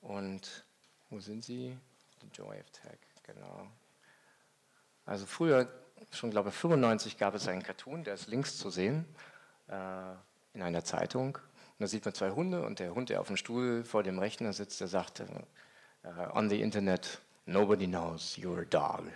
[0.00, 0.64] Und
[1.10, 1.76] wo sind sie?
[2.20, 3.66] The Joy of Tech, genau.
[5.04, 5.68] Also früher,
[6.10, 9.04] schon glaube ich 95, gab es einen Cartoon, der ist links zu sehen,
[9.68, 10.12] äh,
[10.54, 11.36] in einer Zeitung.
[11.36, 14.18] Und da sieht man zwei Hunde und der Hund, der auf dem Stuhl vor dem
[14.18, 15.26] Rechner sitzt, der sagt, äh,
[16.32, 19.10] on the Internet, nobody knows you're a dog.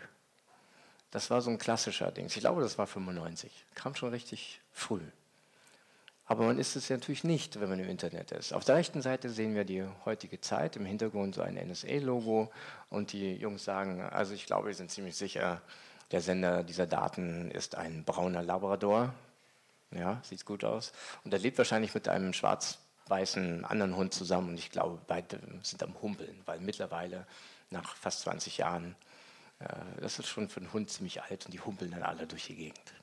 [1.10, 2.26] Das war so ein klassischer Ding.
[2.26, 3.66] Ich glaube, das war 95.
[3.74, 5.00] Kam schon richtig früh.
[6.26, 8.54] Aber man ist es natürlich nicht, wenn man im Internet ist.
[8.54, 12.50] Auf der rechten Seite sehen wir die heutige Zeit, im Hintergrund so ein NSA-Logo
[12.88, 15.60] und die Jungs sagen, also ich glaube, wir sind ziemlich sicher,
[16.12, 19.12] der Sender dieser Daten ist ein brauner Labrador.
[19.90, 20.92] Ja, sieht gut aus.
[21.24, 25.82] Und er lebt wahrscheinlich mit einem schwarz-weißen anderen Hund zusammen und ich glaube, beide sind
[25.82, 27.26] am Humpeln, weil mittlerweile
[27.70, 28.96] nach fast 20 Jahren,
[29.58, 29.66] äh,
[30.00, 32.56] das ist schon für einen Hund ziemlich alt und die humpeln dann alle durch die
[32.56, 32.94] Gegend.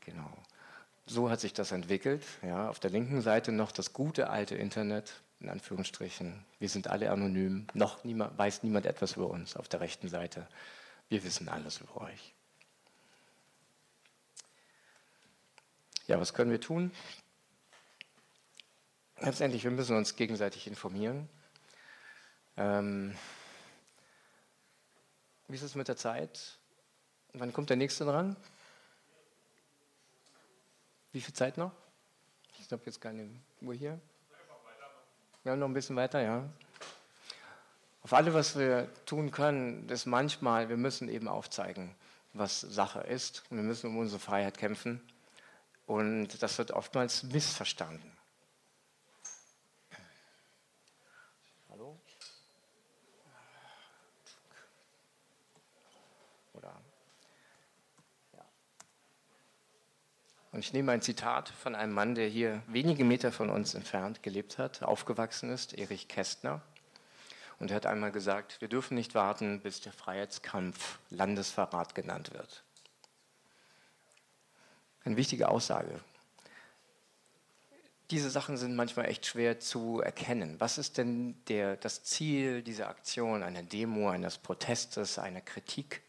[0.00, 0.30] Genau
[1.08, 2.24] so hat sich das entwickelt.
[2.42, 6.44] Ja, auf der linken Seite noch das gute alte Internet, in Anführungsstrichen.
[6.58, 7.66] Wir sind alle anonym.
[7.74, 9.56] Noch niemand, weiß niemand etwas über uns.
[9.56, 10.46] Auf der rechten Seite,
[11.08, 12.34] wir wissen alles über euch.
[16.06, 16.90] Ja, was können wir tun?
[19.20, 21.28] Letztendlich, wir müssen uns gegenseitig informieren.
[22.56, 23.16] Ähm,
[25.48, 26.58] wie ist es mit der Zeit?
[27.32, 28.36] Wann kommt der nächste dran?
[31.12, 31.72] Wie viel Zeit noch?
[32.58, 33.28] Ich habe jetzt keine
[33.62, 33.98] Uhr hier.
[35.44, 36.48] Ja, noch ein bisschen weiter, ja.
[38.02, 41.94] Auf alle, was wir tun können, ist manchmal, wir müssen eben aufzeigen,
[42.32, 43.42] was Sache ist.
[43.50, 45.00] Und wir müssen um unsere Freiheit kämpfen.
[45.86, 48.12] Und das wird oftmals missverstanden.
[51.70, 51.98] Hallo?
[56.52, 56.80] Oder?
[58.34, 58.44] Ja.
[60.58, 64.24] Und ich nehme ein Zitat von einem Mann, der hier wenige Meter von uns entfernt
[64.24, 66.62] gelebt hat, aufgewachsen ist, Erich Kästner.
[67.60, 72.64] Und er hat einmal gesagt, wir dürfen nicht warten, bis der Freiheitskampf Landesverrat genannt wird.
[75.04, 76.00] Eine wichtige Aussage.
[78.10, 80.56] Diese Sachen sind manchmal echt schwer zu erkennen.
[80.58, 86.02] Was ist denn der, das Ziel dieser Aktion, einer Demo, eines Protestes, einer Kritik?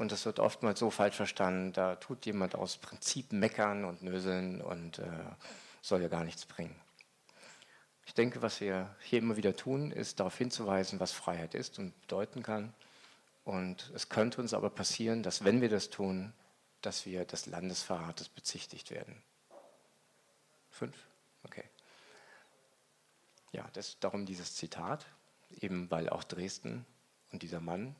[0.00, 4.62] Und das wird oftmals so falsch verstanden, da tut jemand aus Prinzip meckern und nöseln
[4.62, 5.04] und äh,
[5.82, 6.74] soll ja gar nichts bringen.
[8.06, 12.00] Ich denke, was wir hier immer wieder tun, ist darauf hinzuweisen, was Freiheit ist und
[12.00, 12.72] bedeuten kann.
[13.44, 16.32] Und es könnte uns aber passieren, dass wenn wir das tun,
[16.80, 19.22] dass wir des Landesverrates bezichtigt werden.
[20.70, 20.96] Fünf?
[21.42, 21.64] Okay.
[23.52, 25.04] Ja, das, darum dieses Zitat,
[25.60, 26.86] eben weil auch Dresden
[27.32, 27.94] und dieser Mann.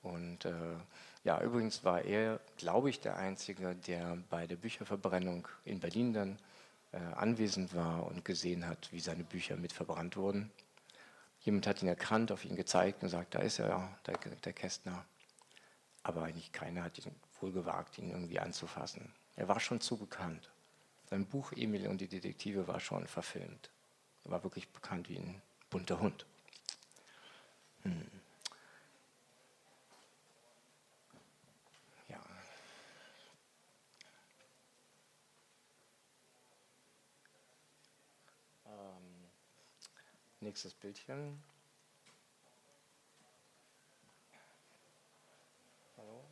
[0.00, 0.76] Und äh,
[1.22, 6.38] ja, übrigens war er, glaube ich, der Einzige, der bei der Bücherverbrennung in Berlin dann
[6.92, 10.50] äh, anwesend war und gesehen hat, wie seine Bücher mit verbrannt wurden.
[11.40, 15.04] Jemand hat ihn erkannt, auf ihn gezeigt und gesagt, da ist er, der, der Kästner.
[16.02, 19.12] Aber eigentlich keiner hat ihn wohl gewagt, ihn irgendwie anzufassen.
[19.36, 20.50] Er war schon zu bekannt.
[21.08, 23.70] Sein Buch Emil und die Detektive war schon verfilmt.
[24.24, 26.26] Er war wirklich bekannt wie ein bunter Hund.
[27.82, 28.19] Hm.
[40.42, 41.38] Nächstes Bildchen.
[45.98, 46.24] Hallo.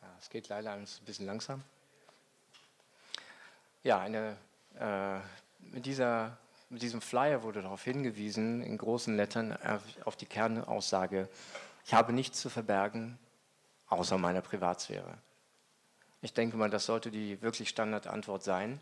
[0.00, 1.62] Ja, es geht leider ein bisschen langsam.
[3.82, 4.38] Ja, eine,
[4.78, 5.18] äh,
[5.74, 6.38] mit, dieser,
[6.70, 9.58] mit diesem Flyer wurde darauf hingewiesen, in großen Lettern
[10.06, 11.28] auf die Kernaussage,
[11.84, 13.18] ich habe nichts zu verbergen,
[13.88, 15.18] außer meiner Privatsphäre.
[16.22, 18.78] Ich denke mal, das sollte die wirklich Standardantwort sein.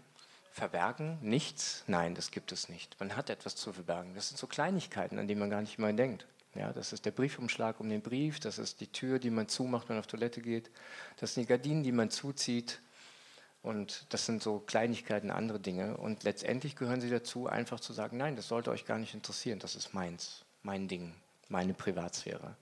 [0.51, 1.19] Verbergen?
[1.23, 1.85] Nichts?
[1.87, 2.99] Nein, das gibt es nicht.
[2.99, 4.15] Man hat etwas zu verbergen.
[4.15, 6.27] Das sind so Kleinigkeiten, an die man gar nicht mal denkt.
[6.55, 9.89] Ja, das ist der Briefumschlag um den Brief, das ist die Tür, die man zumacht,
[9.89, 10.71] wenn man auf Toilette geht,
[11.19, 12.81] das sind die Gardinen, die man zuzieht.
[13.63, 15.97] Und das sind so Kleinigkeiten, andere Dinge.
[15.97, 19.59] Und letztendlich gehören sie dazu, einfach zu sagen, nein, das sollte euch gar nicht interessieren,
[19.59, 21.15] das ist meins, mein Ding,
[21.49, 22.57] meine Privatsphäre.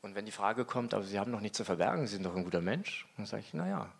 [0.00, 2.36] Und wenn die Frage kommt, aber Sie haben doch nichts zu verbergen, Sie sind doch
[2.36, 3.92] ein guter Mensch, dann sage ich, naja,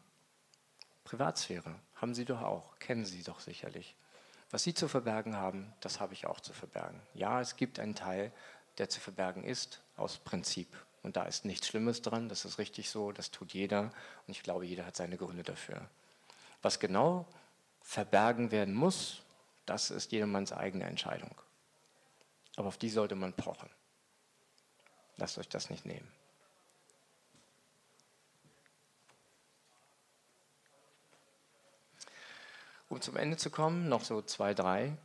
[1.04, 3.96] Privatsphäre haben Sie doch auch, kennen Sie doch sicherlich.
[4.50, 7.00] Was Sie zu verbergen haben, das habe ich auch zu verbergen.
[7.14, 8.32] Ja, es gibt einen Teil,
[8.78, 10.68] der zu verbergen ist, aus Prinzip.
[11.02, 13.82] Und da ist nichts Schlimmes dran, das ist richtig so, das tut jeder.
[13.82, 13.92] Und
[14.28, 15.88] ich glaube, jeder hat seine Gründe dafür.
[16.62, 17.26] Was genau
[17.82, 19.22] verbergen werden muss,
[19.66, 21.34] das ist jedermanns eigene Entscheidung.
[22.56, 23.68] Aber auf die sollte man pochen.
[25.18, 26.08] Lasst euch das nicht nehmen.
[32.88, 34.96] Um zum Ende zu kommen, noch so zwei, drei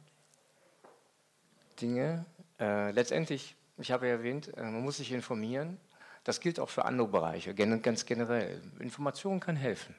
[1.81, 2.25] Dinge.
[2.59, 5.79] Äh, letztendlich, ich habe ja erwähnt, äh, man muss sich informieren.
[6.23, 8.61] Das gilt auch für andere Bereiche, ganz generell.
[8.79, 9.93] Information kann helfen,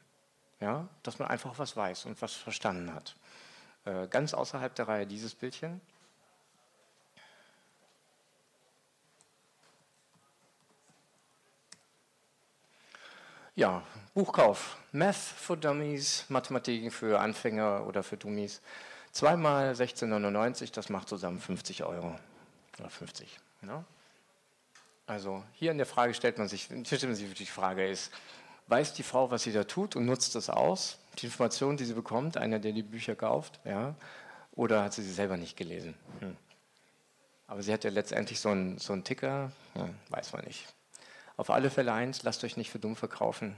[0.61, 0.89] ja?
[1.03, 3.17] dass man einfach was weiß und was verstanden hat.
[3.85, 5.83] Äh, ganz außerhalb der Reihe dieses Bildchen.
[13.57, 13.83] Ja,
[14.15, 14.79] Buchkauf.
[14.91, 18.61] Math for Dummies, Mathematik für Anfänger oder für Dummies.
[19.13, 22.17] Zweimal 16,99, das macht zusammen 50 Euro.
[22.81, 23.39] Oder 50.
[23.61, 23.85] Genau.
[25.07, 28.13] Also hier in der Frage stellt man sich, stellt man sich die Frage ist,
[28.67, 30.99] weiß die Frau, was sie da tut und nutzt das aus?
[31.19, 33.95] Die Information, die sie bekommt, einer, der die Bücher kauft, ja?
[34.53, 35.95] Oder hat sie sie selber nicht gelesen?
[36.19, 36.37] Hm.
[37.47, 40.74] Aber sie hat ja letztendlich so einen, so einen Ticker, ja, weiß man nicht.
[41.37, 43.57] Auf alle Fälle eins, lasst euch nicht für dumm verkaufen.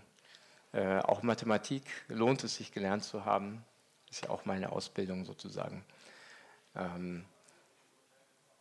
[0.72, 3.64] Äh, auch Mathematik lohnt es sich gelernt zu haben.
[4.10, 5.84] Ist ja auch meine Ausbildung sozusagen.
[6.74, 7.24] Ähm,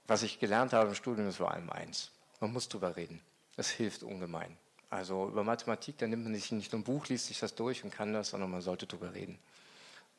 [0.07, 2.11] was ich gelernt habe im Studium ist vor allem eins.
[2.41, 3.21] Man muss drüber reden.
[3.55, 4.57] Das hilft ungemein.
[4.89, 7.83] Also über Mathematik, da nimmt man sich nicht nur ein Buch, liest sich das durch
[7.83, 9.39] und kann das, sondern man sollte drüber reden.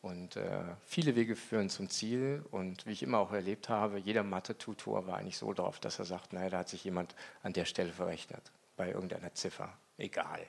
[0.00, 2.44] Und äh, viele Wege führen zum Ziel.
[2.50, 6.06] Und wie ich immer auch erlebt habe, jeder Mathe-Tutor war eigentlich so drauf, dass er
[6.06, 9.72] sagt, naja, da hat sich jemand an der Stelle verrechnet bei irgendeiner Ziffer.
[9.98, 10.40] Egal.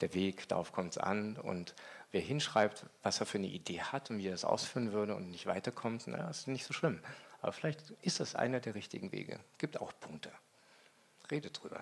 [0.00, 1.36] Der Weg, darauf kommt es an.
[1.36, 1.74] Und
[2.10, 5.30] wer hinschreibt, was er für eine Idee hat und wie er das ausführen würde und
[5.30, 7.00] nicht weiterkommt, na, ist nicht so schlimm.
[7.40, 9.38] Aber vielleicht ist das einer der richtigen Wege.
[9.58, 10.30] Gibt auch Punkte.
[11.30, 11.80] Redet drüber.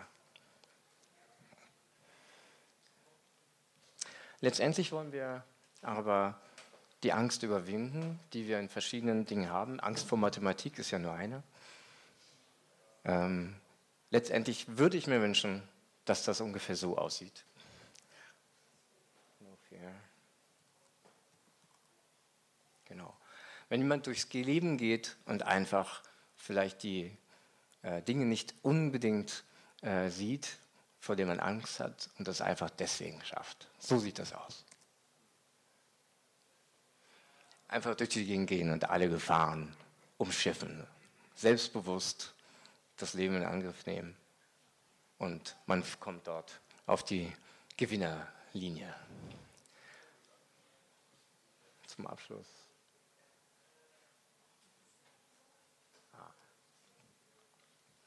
[4.41, 5.45] Letztendlich wollen wir
[5.83, 6.39] aber
[7.03, 9.81] die Angst überwinden, die wir in verschiedenen Dingen haben.
[9.81, 11.43] Angst vor Mathematik ist ja nur eine.
[13.05, 13.57] Ähm,
[14.11, 15.63] letztendlich würde ich mir wünschen,
[16.05, 17.45] dass das ungefähr so aussieht.
[22.91, 23.17] Genau.
[23.69, 26.03] Wenn jemand durchs Leben geht und einfach
[26.35, 27.17] vielleicht die
[27.83, 29.45] äh, Dinge nicht unbedingt
[29.83, 30.59] äh, sieht,
[30.99, 33.69] vor denen man Angst hat und das einfach deswegen schafft.
[33.79, 34.65] So sieht das aus.
[37.69, 39.75] Einfach durch die Gegend gehen und alle Gefahren
[40.19, 40.85] umschiffen.
[41.37, 42.35] Selbstbewusst
[43.03, 44.17] das Leben in Angriff nehmen.
[45.19, 47.33] Und man kommt dort auf die
[47.77, 48.95] Gewinnerlinie.
[51.87, 52.47] Zum Abschluss.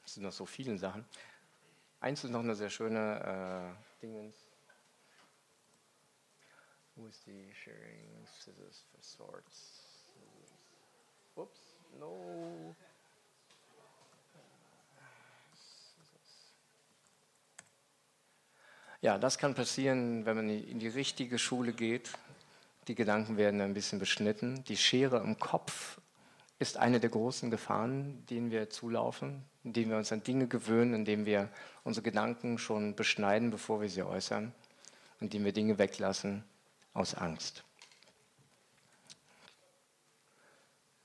[0.04, 1.04] Es sind noch so viele Sachen.
[1.98, 4.36] Eins ist noch eine sehr schöne äh, Dingens.
[6.94, 9.84] Wo ist die Sharing Scissors for Swords?
[11.34, 12.76] Ups, no.
[19.04, 22.10] Ja, das kann passieren, wenn man in die richtige Schule geht.
[22.88, 24.64] Die Gedanken werden ein bisschen beschnitten.
[24.64, 26.00] Die Schere im Kopf
[26.58, 31.26] ist eine der großen Gefahren, denen wir zulaufen, indem wir uns an Dinge gewöhnen, indem
[31.26, 31.50] wir
[31.82, 34.54] unsere Gedanken schon beschneiden, bevor wir sie äußern,
[35.20, 36.42] indem wir Dinge weglassen
[36.94, 37.62] aus Angst.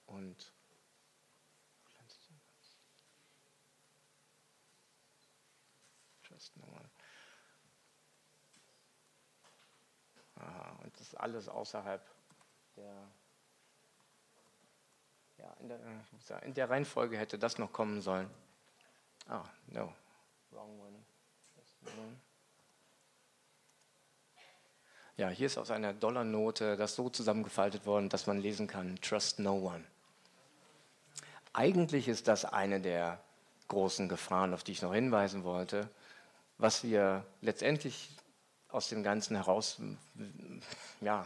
[0.05, 0.53] Und
[10.39, 12.01] Aha, und das ist alles außerhalb
[12.75, 12.93] der
[15.37, 18.29] ja, in der, äh, in der Reihenfolge hätte das noch kommen sollen.
[19.27, 19.93] Ah, no.
[20.51, 20.99] Wrong one.
[25.15, 29.39] Ja, hier ist aus einer Dollarnote das so zusammengefaltet worden, dass man lesen kann, Trust
[29.39, 29.83] no one.
[31.51, 33.21] Eigentlich ist das eine der
[33.67, 35.89] großen Gefahren, auf die ich noch hinweisen wollte,
[36.57, 38.09] was wir letztendlich
[38.69, 39.79] aus dem Ganzen heraus,
[41.01, 41.25] ja,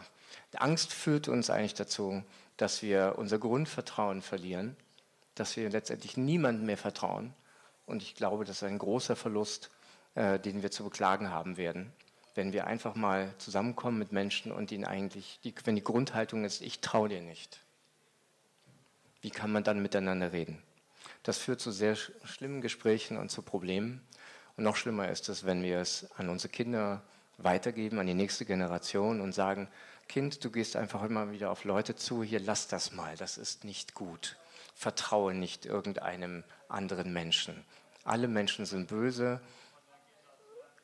[0.56, 2.22] Angst führt uns eigentlich dazu,
[2.56, 4.76] dass wir unser Grundvertrauen verlieren,
[5.34, 7.34] dass wir letztendlich niemandem mehr vertrauen.
[7.86, 9.70] Und ich glaube, das ist ein großer Verlust,
[10.14, 11.92] äh, den wir zu beklagen haben werden,
[12.34, 16.62] wenn wir einfach mal zusammenkommen mit Menschen und ihnen eigentlich, die, wenn die Grundhaltung ist,
[16.62, 17.60] ich traue dir nicht.
[19.20, 20.62] Wie kann man dann miteinander reden?
[21.22, 24.06] Das führt zu sehr schlimmen Gesprächen und zu Problemen.
[24.56, 27.02] Und noch schlimmer ist es, wenn wir es an unsere Kinder
[27.38, 29.68] weitergeben, an die nächste Generation und sagen,
[30.08, 33.64] Kind, du gehst einfach immer wieder auf Leute zu, hier lass das mal, das ist
[33.64, 34.36] nicht gut.
[34.74, 37.64] Vertraue nicht irgendeinem anderen Menschen.
[38.04, 39.40] Alle Menschen sind böse.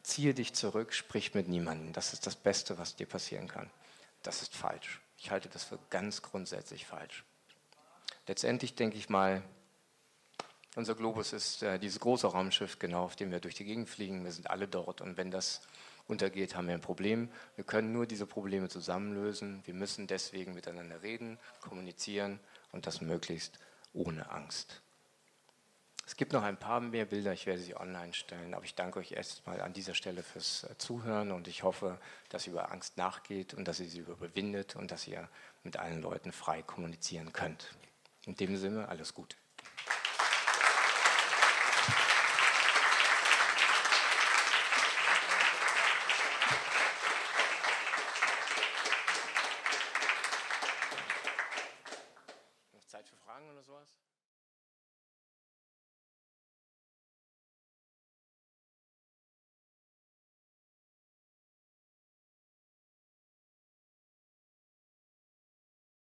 [0.03, 1.93] Ziehe dich zurück, sprich mit niemandem.
[1.93, 3.69] Das ist das Beste, was dir passieren kann.
[4.23, 5.01] Das ist falsch.
[5.19, 7.25] Ich halte das für ganz grundsätzlich falsch.
[8.27, 9.43] Letztendlich denke ich mal,
[10.77, 14.25] unser Globus ist äh, dieses große Raumschiff, genau, auf dem wir durch die Gegend fliegen.
[14.25, 15.01] Wir sind alle dort.
[15.01, 15.61] Und wenn das
[16.11, 17.31] untergeht, haben wir ein Problem.
[17.57, 19.63] Wir können nur diese Probleme zusammenlösen.
[19.65, 22.41] Wir müssen deswegen miteinander reden, kommunizieren
[22.73, 23.59] und das möglichst
[23.93, 24.83] ohne Angst.
[26.11, 28.99] Es gibt noch ein paar mehr Bilder, ich werde sie online stellen, aber ich danke
[28.99, 32.01] euch erstmal an dieser Stelle fürs äh, Zuhören und ich hoffe,
[32.31, 35.29] dass ihr über Angst nachgeht und dass ihr sie überwindet und dass ihr
[35.63, 37.77] mit allen Leuten frei kommunizieren könnt.
[38.27, 39.37] In dem Sinne, alles Gute.